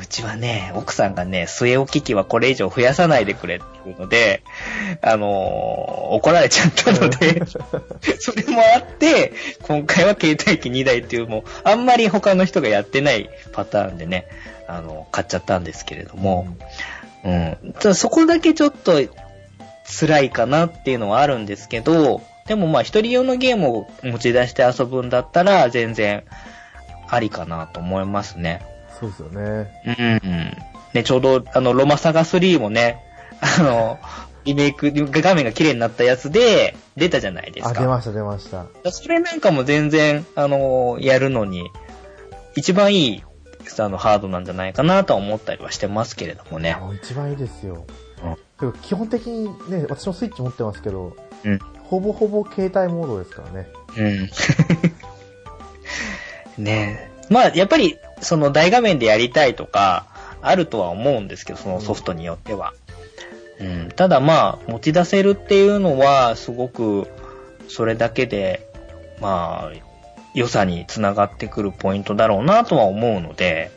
[0.00, 4.42] うちはね、奥さんがね、据え置き機はこれ以上増やさないでくれっていうので、
[5.02, 7.42] あのー怒られちゃったので、
[8.20, 9.32] それもあって、
[9.62, 14.26] 今回は携帯機2台っていうもう、あんまり他の人がやってないパターンでね、
[14.68, 16.46] あの、買っちゃったんですけれども、
[17.24, 17.56] うん。
[17.78, 19.00] ただそこだけちょっと
[19.84, 26.24] 辛いかなっていうのはあるんですけど、でもまあ一人用のゲームを持ち出して遊ぶんだったら全然
[27.08, 28.62] ありかなと思いますね。
[29.00, 29.70] そうですよね。
[29.84, 30.56] うん。
[30.94, 32.98] ね、ちょうどあのロマサガ3もね、
[33.40, 33.98] あの、
[34.44, 37.80] リメイク、画面が綺麗になったやつで出たじゃないですあ、か。
[37.80, 38.66] 出ました出ました。
[38.90, 41.70] それなんかも全然、あの、やるのに、
[42.56, 43.24] 一番いい、
[43.78, 46.76] あの、ハードなんじゃないかなとは思ったりはしてますけれどもね。
[46.80, 47.86] もう一番いいですよ。
[48.24, 48.36] うん
[48.82, 51.58] 基本的にね、私もスイッチ持ってますけど、うん
[51.92, 53.68] ほぼほぼ携帯モードですからね。
[53.98, 54.30] うん。
[56.64, 57.10] ねえ。
[57.28, 60.06] まあ、やっぱり、その大画面でやりたいとか、
[60.40, 62.72] あるとは思うんですけど、そのソフトによっては。
[63.60, 63.88] うん。
[63.94, 67.08] ただまあ、持ち出せるっていうのは、すごく、
[67.68, 68.66] それだけで、
[69.20, 69.72] まあ、
[70.34, 73.70] 良さにつながってくるポイントだろうなとは思うので、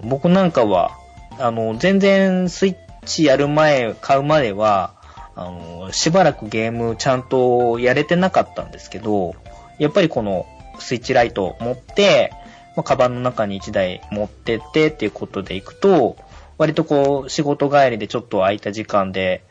[0.00, 0.90] うん、僕なんかは、
[1.38, 4.94] あの、全然スイッチやる前、買うまでは、
[5.34, 9.34] あの、しばらくゲームちゃんとやれてなかったんですけど、
[9.78, 10.46] やっぱりこの
[10.78, 12.32] スイッチライトを持って、
[12.76, 16.16] まあ、カバンの中に1台持ってってっていうことで行くと、
[16.58, 19.44] 割とこう仕事帰りでちょっと空いた時間で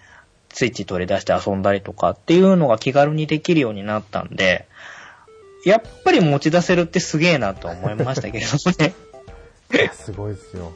[0.49, 4.67] スイッチ取り出して遊んだりとかっていうのが気軽にできるようになったんで、
[5.65, 8.93] やっぱり持ち出せるってすげえなと思いましたけれどもね。
[9.93, 10.71] すごいですよ。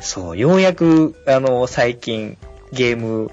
[0.00, 2.36] そう、ようやく、あの、最近、
[2.72, 3.30] ゲーム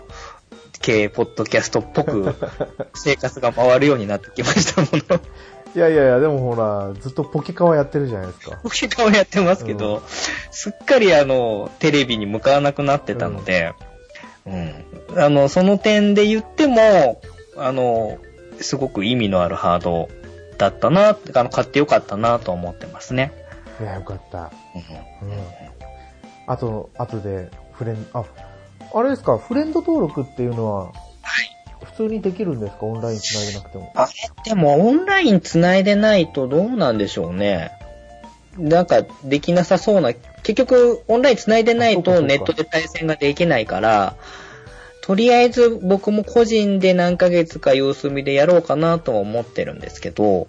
[0.82, 2.36] 系ポッドキャストっぽく、
[2.94, 5.20] 生活が回るようになってきましたもの。
[5.74, 8.58] いやいやいや、でもほら、ずっとポケカワやってるじゃないですか。
[8.62, 10.02] ポケカをやってますけど、うん
[10.54, 13.74] すっかりあの、テレビに向かわなくなってたので、
[14.46, 14.86] うん。
[15.18, 17.22] あの、その点で言っても、
[17.58, 18.18] あの、
[18.60, 20.10] すごく意味のあるハード
[20.58, 23.32] だったな、あの、買ってよかったなと思ってますね。
[23.80, 24.52] いや、よかった。
[25.22, 25.61] うんうん。
[26.48, 28.24] あと、あとで、フレン、あ、
[28.94, 30.92] あれですか、フレンド登録っていうのは、
[31.84, 32.86] 普通にできるんですか？
[32.86, 33.92] オンライン繋いでなくても。
[33.96, 34.12] あれ
[34.46, 37.72] でもオンライン繋いでないとどうなんでしょうね。
[38.58, 44.16] なんかできなさそうな、結局オンライン繋いでないとネットで対戦ができないから、
[45.02, 50.48] とりあえず僕も個人で何ヶ月か様子見でやろうかなとは思ってるんですけど、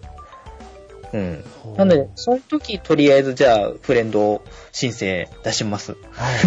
[1.12, 1.44] うん。
[1.76, 4.42] なので、その時とりあえずじゃあフレンド
[4.72, 5.96] 申請出します。
[6.10, 6.38] はい。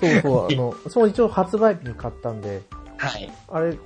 [0.00, 2.62] そうそう、あの、その一応発売日に買ったんで、
[2.96, 3.30] はい。
[3.48, 3.76] あれ、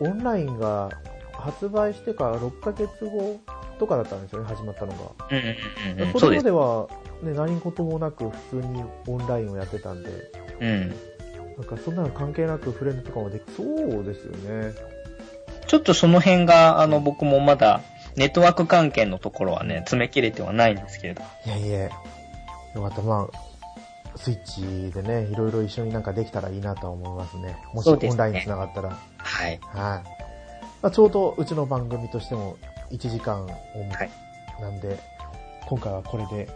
[0.00, 0.90] オンラインが
[1.32, 3.40] 発売してから6ヶ月後
[3.78, 5.26] とかだったんですよね、始まったのが。
[5.30, 5.44] うんうん
[6.00, 6.20] うんうん。
[6.20, 6.36] それ。
[6.36, 6.88] ますでは、
[7.22, 10.10] ね、何事もなく普通にオンラインをやってたんで、
[10.60, 10.88] うん。
[11.56, 14.72] なんかそんなの関係なくフレンドとかもできそうですよね。
[15.66, 17.80] ちょっとその辺が、あの、僕もまだ、
[18.16, 21.22] ネットワーク関係のところはね、詰め切れてはないんですけれど。
[21.46, 21.90] いやいや、よ
[22.82, 23.02] かった。
[23.02, 27.56] まあ、スイッチでね、いろいろ一緒になんかできたらいいなとは思いますね。
[27.72, 28.90] もしオンラインに繋がったら。
[29.18, 29.60] はい。
[29.62, 30.24] はい。
[30.82, 32.56] まあ、ちょうどうちの番組としても
[32.90, 34.10] 1時間を、はい
[34.60, 35.00] なんで、
[35.66, 36.48] 今回はこれで、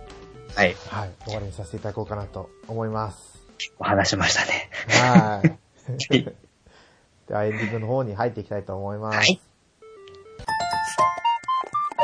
[0.54, 0.76] はい。
[0.88, 3.38] はい、終わりにさせていただこうかなと思います。
[3.78, 4.70] お話しましたね。
[4.88, 5.48] はい。
[5.48, 5.56] は
[6.14, 6.24] い
[7.26, 9.18] ではエンディングの方に入っていきたいと思います。
[9.18, 9.40] はい。
[12.00, 12.02] エ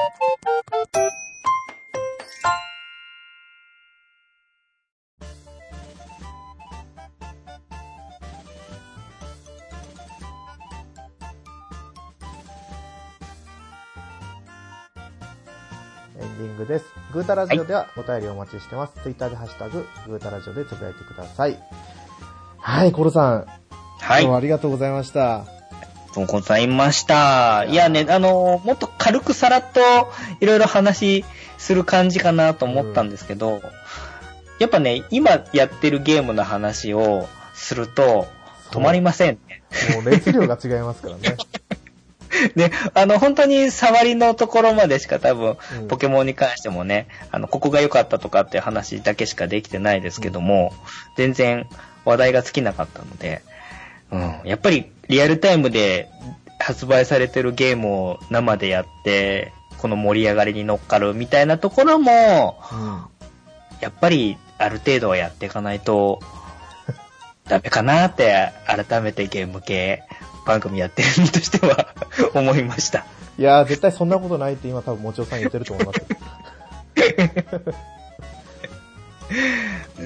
[16.26, 16.86] ンディングです。
[17.12, 18.94] グータラジオではお便りをお待ちしてます。
[19.00, 21.56] ツイッターでハッシュタグ、グータラジオでつぶやいてください。
[22.58, 23.46] はい、コロさん。
[24.00, 24.22] はい。
[24.22, 25.53] 今日はありがとうございました。
[26.14, 27.64] とうございました。
[27.64, 29.80] いやね、あの、もっと軽くさらっと
[30.40, 31.24] いろいろ話
[31.58, 33.60] する感じかなと思ったんですけど、
[34.60, 38.26] やっぱね、今やってるゲームの話をすると、
[38.70, 39.62] 止まりませんね。
[39.94, 41.36] もう熱量が違いますからね。
[42.54, 50.72] で、 あの、本当に触りのところまでしか多分、うんポケモンに関してもね、あの、ここが良かったとかっていう話だけしかできてないですけども、
[51.16, 51.68] 全然
[52.04, 53.42] 話題が尽きなかったので、
[54.14, 56.08] うん、やっぱりリアルタイムで
[56.58, 63.04] 発売されてるゲームを生でやって、この盛り上がりに乗っかるみたいなところも、うん。
[63.80, 66.20] やっぱりある程度はやっていかないと、
[67.48, 70.04] ダメかなって、改めてゲーム系
[70.46, 71.88] 番組やってる身としては
[72.34, 73.04] 思いました。
[73.36, 76.06] いやー、絶対そんなことないって今多分もちおさん言ってると思いますよ。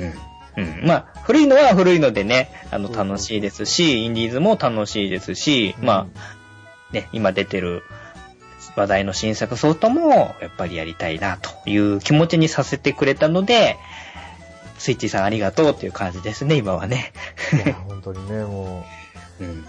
[0.58, 0.86] うん。
[0.86, 7.82] まあ、古いのは古いのでね、あの、楽しいですし、インディーズも楽しいですし、まあ、ね、今出てる
[8.76, 13.76] 話題の新作ソフトも、やっぱりやりたいな、という気持ちにさせてくれたので、
[14.78, 17.12] スイッチさんありがとうっていう感じですね、今はね。
[17.52, 17.58] うん。
[17.60, 18.84] いや、本当にね、も
[19.40, 19.66] う、 うん。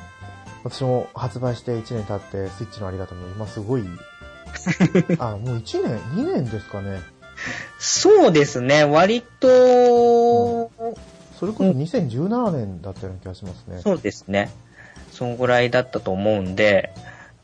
[0.64, 3.84] 私も発売して1年経って、スイッチのありがとうも今すごい、
[5.20, 7.02] あ、もう1年 ?2 年ですかね。
[7.80, 10.72] そうですね、割と、
[11.40, 13.80] それこそ2017年だったような気がしますね。
[13.82, 14.50] そうですね。
[15.12, 16.92] そんぐらいだったと思うんで、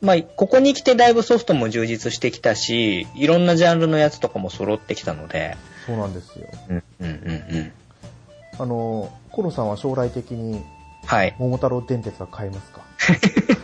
[0.00, 6.46] まあ、ここに来てだいぶソフトも充実してきたし、いろんなジャンルのやつとかも揃ってきたので、そうなんですよ。
[6.68, 7.72] うん、うん、うん、うん。
[8.58, 10.62] あの、コロさんは将来的に
[11.06, 11.34] はい。
[11.38, 12.82] 桃太郎電鉄は買いますか？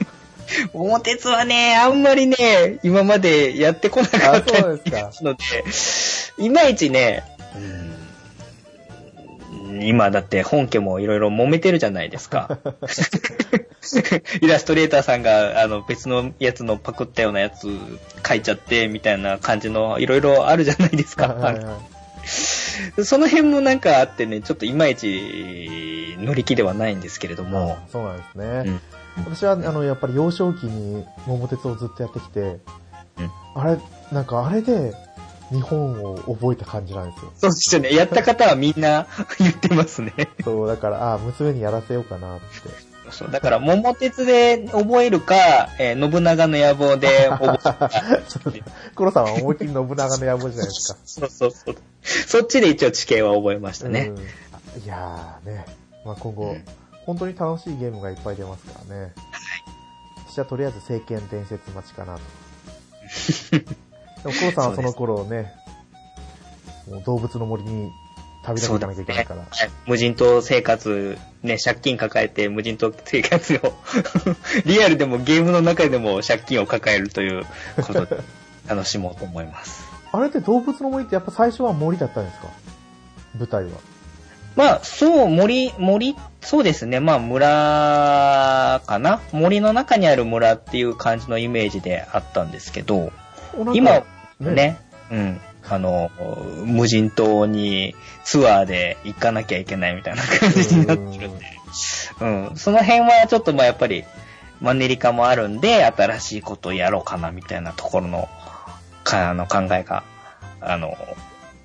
[0.72, 5.44] 桃鉄はね、あんまりね、今までやってこなかったので、
[6.38, 7.24] いまいちね、
[7.57, 7.92] うん
[9.80, 12.59] 今だって本家もいろいろ揉めてるじゃないですか。
[14.40, 17.68] イラストレーターさんがあの別のやつのパクったようなやつ
[18.26, 21.28] 書いちゃってみたいな感じのいろいろあるじゃないですか。
[21.28, 21.74] はいはいはい
[23.05, 27.78] その辺もなんかあってね、ちょっといまいち乗り気ではないんですけれども。
[27.84, 28.44] あそうなんですね。
[28.66, 28.80] うん
[29.16, 32.60] 私は、あの、やっぱり幼少期に桃鉄をずっとやってきて、うん
[33.54, 33.78] あれ、
[34.10, 34.94] なんかあれで
[35.50, 37.32] 日本を覚えた感じなんですよ。
[37.36, 37.94] そうですよね。
[37.94, 39.06] やった方はみんな
[39.38, 40.12] 言ってますね。
[40.42, 42.46] そう、だから、あ娘にやらせようかなって。
[43.10, 45.34] そう、だから、桃鉄で覚えるか、
[45.78, 47.90] えー信長の野望で覚えるか。
[48.96, 50.98] コロさんは思いっきり信長の野望じゃないですか。
[51.04, 51.76] そうそうそう。
[52.02, 54.12] そっちで一応地形は覚えましたね。
[54.16, 54.22] うん
[54.82, 55.66] いやーね、
[56.06, 56.64] まあ、今後、うん
[57.07, 59.12] 本当に楽しいゲームがいっぱい出ますからね。
[60.28, 62.20] 私はとりあえず聖剣伝説待ちかなと。
[63.59, 63.64] で
[64.46, 65.53] も、さんはその頃ね、
[66.88, 67.90] もう動物の森に
[68.44, 69.40] 旅立っていかなきゃいけないから。
[69.40, 69.48] はい
[69.86, 73.72] 無人島生活、ね、借金抱えて無人島生活を、
[74.64, 77.44] リアルでもゲームの中でも借金を抱えるという
[77.84, 78.18] ことで
[78.68, 79.84] 楽しもうと思います。
[80.12, 82.48] あれって動物の森ってやっぱ最初は森だったんですか？
[83.38, 83.70] 舞台は。
[84.57, 87.00] まあ、そう、森、森、そうですね。
[87.00, 89.20] まあ、村かな？
[89.32, 93.12] 森の中にある村っていう感じのイメージであったんですけど、
[93.74, 94.03] 今、
[94.40, 94.78] ね、
[95.11, 96.11] うん、あの、
[96.64, 97.94] 無人島に
[98.24, 101.46] ツアーで行かなきゃいけないみたいな感じになってるんで、
[102.20, 104.05] うん、その辺はちょっとまあやっぱり
[104.61, 108.28] マンネリ化もあるんで、新しいことをやろうかなみたいなところの、
[109.05, 110.05] か、あの考えが、
[110.61, 110.96] あの、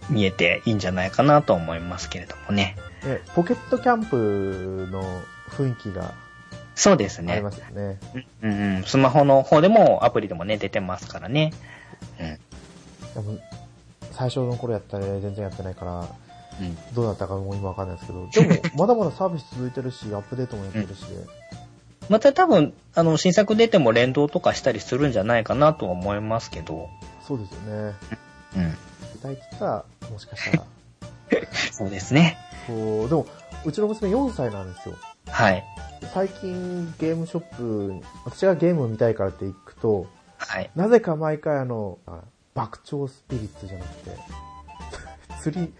[0.09, 2.75] 見えていいんじゃないかなと思いますけれどもね。
[3.03, 5.03] ねポケットキャンプの
[5.49, 6.13] 雰囲気が
[6.75, 7.51] そうですねありま。
[7.51, 7.99] すよね。
[8.43, 8.83] うんうん。
[8.83, 11.51] スマホの方でもアプリでもね、出てますからね。
[12.19, 12.23] う
[13.19, 13.23] ん。
[13.23, 13.39] でも
[14.11, 16.07] 最初の頃やったら全然やってないから、
[16.59, 16.77] うん。
[16.93, 21.15] どうだったかもう今わかんないですけど、でも、 まだまだサービス続いてるし、アップデートもやってるしで、
[22.09, 26.89] また多分、あの、新作出ても連動とかしたりするんじゃないかなとは思いますけど。
[27.27, 27.93] そうですよね。
[28.55, 28.77] うん。
[29.17, 30.63] 具体的は、もしかしたら、
[31.71, 32.37] そうですね。
[32.67, 33.25] そう、でも、
[33.65, 34.95] うちの娘4歳なんですよ。
[35.27, 35.63] はい。
[36.13, 40.07] 最近ゲームショップ、私がゲームを見たいからって行くと、
[40.37, 40.69] はい。
[40.75, 42.21] なぜか毎回あの、あ
[42.53, 44.17] 爆鳥スピリッツじゃなくて、
[45.41, 45.73] 釣り、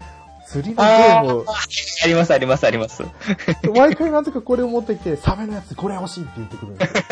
[0.46, 3.04] 釣りのゲームを、あります、あります、あります。
[3.74, 7.02] 毎回なぜかこれを持ってきて、サメのやつこれ欲しいって言ってくるんですよ。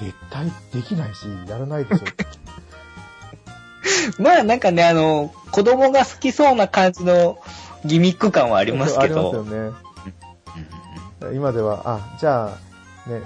[0.00, 2.04] 絶対できないし、やらないでしょ。
[4.18, 7.38] まあなんかね、あの、子供が好きそうな感じの
[7.84, 9.30] ギミック感はありますけど。
[9.30, 9.72] ありますよね。
[11.32, 12.48] 今では、あ、じゃ
[13.06, 13.22] あ、ね、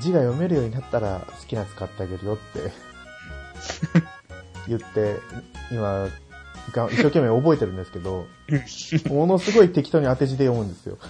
[0.00, 2.72] 字が読めるようになったら好きなやつ買ってあげるよって
[4.68, 5.16] 言って、
[5.70, 6.08] 今、
[6.70, 8.26] が一生懸命覚えてるんですけど、
[9.08, 10.98] ものすごい適当に当て字で読むんですよ。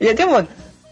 [0.00, 0.46] いや、でも、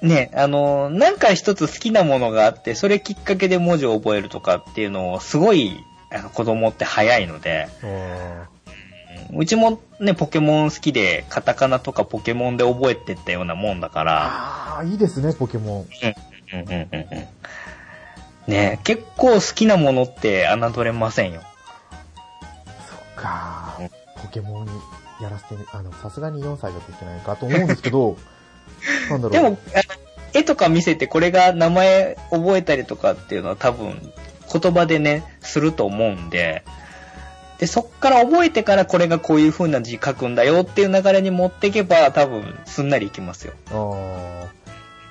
[0.04, 7.68] ね、あの、なんか一つ好きなものがあって、それきっかけで文字を覚えるとかっていうのを、すごい、あの子供って早いので、
[9.34, 15.86] うちもね、ポケモン好きで、カタカナとかポケモンで覚えてったようなもんだから、ああ、いいですね、ポケモン。
[16.52, 17.08] うんうんうんうん。
[18.46, 21.40] ね結構好きなものって侮れませんよ。
[22.86, 23.88] そっかうん
[24.22, 24.72] ポケモンに
[25.22, 28.18] やらせてみ、あの、さすがに4歳だといけないかと思うんですけど、
[29.10, 29.30] なんだろう。
[29.30, 29.80] でも、あ
[30.34, 34.12] 絵とか見せてこれが名前覚えたりとかっていうのは多分
[34.52, 36.64] 言葉でね、すると思うんで、
[37.58, 43.54] で、そっから覚えてからこれがこういう風な字書くんだよっていう流れに持っていけば多分すんなりいきますよ。
[43.70, 44.48] あ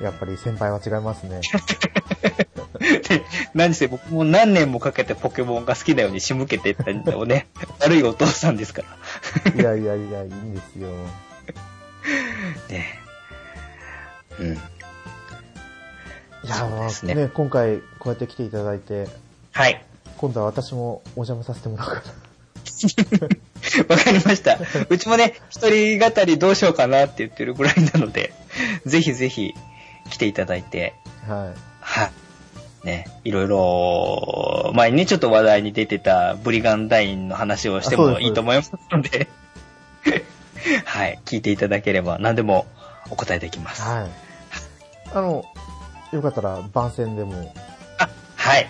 [0.01, 1.39] あ、やっぱり先輩は違いますね。
[2.79, 7.47] で、何せ僕も何年もかけてポケモンが好きなように仕向けてったんだよね。
[7.79, 8.83] 悪いお父さんですか
[9.45, 9.53] ら。
[9.53, 10.89] いやいやいや、いいんですよ。
[12.69, 13.02] ね
[14.39, 14.53] うん。
[14.53, 14.57] い
[16.49, 19.07] や、まあねね、今回こうやって来ていただいて、
[19.51, 19.83] はい。
[20.17, 22.01] 今度は私もお邪魔させてもらおうか
[23.89, 24.57] わかりました。
[24.89, 28.33] うちもね、一人語りどうしようかなって言ってるぐらいなので、
[28.85, 29.53] ぜひぜひ
[30.09, 30.95] 来ていただいて、
[31.27, 31.35] な。
[31.35, 31.53] はい。
[31.79, 32.11] はい。
[32.83, 39.29] ね、いろいろ、前にね、ちょっと話題に出てたブリガンダインの話をしてもいいと思いますので、
[40.83, 42.65] はい、聞いていただければ何でも
[43.13, 43.83] お答えできます。
[43.83, 44.09] はい。
[45.13, 45.45] あの、
[46.11, 47.53] よかったら番宣でも、
[47.99, 48.67] あ、はい。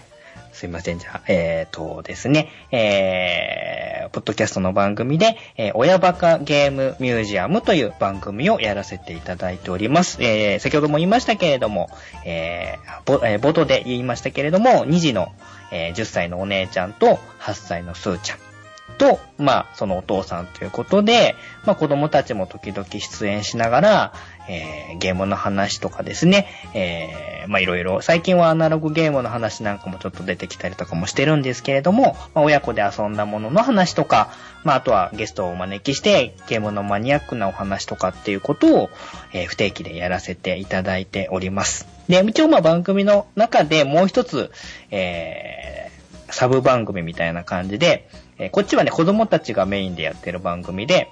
[0.51, 0.99] すいません。
[0.99, 10.21] じゃあ、えーとですね、えー、ポッドキャストの番組で、えー親バカゲームミュージアムという番組をやらせていただいております。
[10.21, 11.89] えー、先ほども言いましたけれども、
[12.25, 15.31] えー、ー冒頭で言いましたけれども、2児の、
[15.71, 18.52] えー10歳のお姉ちゃんと8歳のスーちゃん。
[18.97, 24.13] と、まあ、そのお父さんということで、まあ、子供たちも時々出演しながら、
[24.47, 34.31] えーゲームの話とかですね、えーまあ、いろいろ、最近はアナログゲームの話なんかもちょっと出てきたりとかもしてるんですけれども、まあ、親子で遊んだものの話とか、
[34.63, 38.89] まあ、あとはゲストをお招きして、ゲームのマニアックなお話とかっていうことを、
[39.33, 41.87] えー不定期でやらせていただいております。
[42.07, 44.51] で、一応まあ番組の中でもう一つ、
[44.91, 45.93] えー
[46.33, 51.11] サブ番組みたいな感じで、えーこっちはね、子供たちがメインでやってる番組で、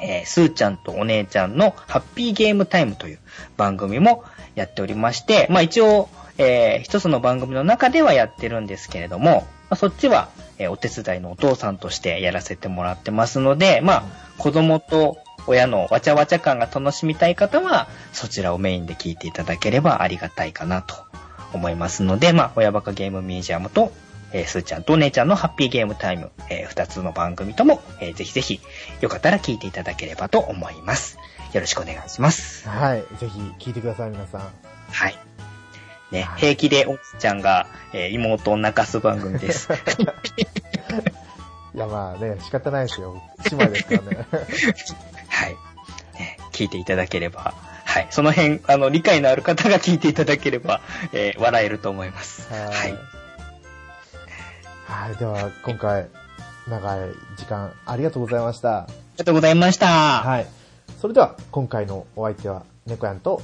[0.00, 3.18] えースーちゃんとお姉ちゃんのハッピーゲームタイムという
[3.56, 10.28] 番組もやっておりまして、まあ一応、えー一つの番組の中ではやってるんですけれども、まあ、そっちは、
[10.58, 14.04] えーお手伝いのお父さんとしてやらせてもらってますので、まあ
[14.38, 20.94] 子供と親のわちゃわちゃ感が楽しみたい方は、そちらをメインで聞いていただければありがたいかなと
[21.54, 23.92] 思いますので、まあ、親バカゲームミュージアムと、
[24.32, 28.60] えー、すーちゃんとお姉ちゃんのハッピーゲームタイム、えー二つの番組とも、えーぜひぜひ、
[29.00, 31.18] よかったら聞いていただければと思います。
[31.52, 32.68] よろしくお願いします。
[32.68, 33.04] はい。
[33.18, 34.40] ぜひ聞いてください、皆さん。
[34.40, 35.18] はい。
[36.10, 39.68] ね、はい平気でお姉ちゃんが、えー妹を泣かす番組です。
[41.74, 43.22] いや、まあね、仕方ないですよ。
[43.50, 44.26] 姉妹ですからね。
[45.28, 45.56] はい。
[46.18, 47.54] ね聞いていただければ、
[47.84, 48.06] はい。
[48.10, 50.80] その辺、あの、理解のある方が聞いていただければ、
[51.12, 52.52] えー笑えると思います。
[52.52, 52.66] はい。
[52.66, 52.94] はい。
[55.18, 56.06] では、今回、
[56.68, 58.82] 長い時間、ありがとうございました。
[58.82, 59.86] ありがとうございました。
[59.86, 60.46] はい。
[61.00, 63.42] それでは、今回のお相手は、猫やんと、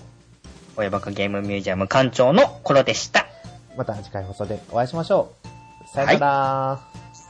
[0.77, 3.27] 親バカゲームミュージアム館長のコロでした。
[3.77, 5.33] また次回放送でお会いしましょ
[5.85, 5.89] う。
[5.89, 6.81] さよなら。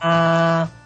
[0.00, 0.83] あー。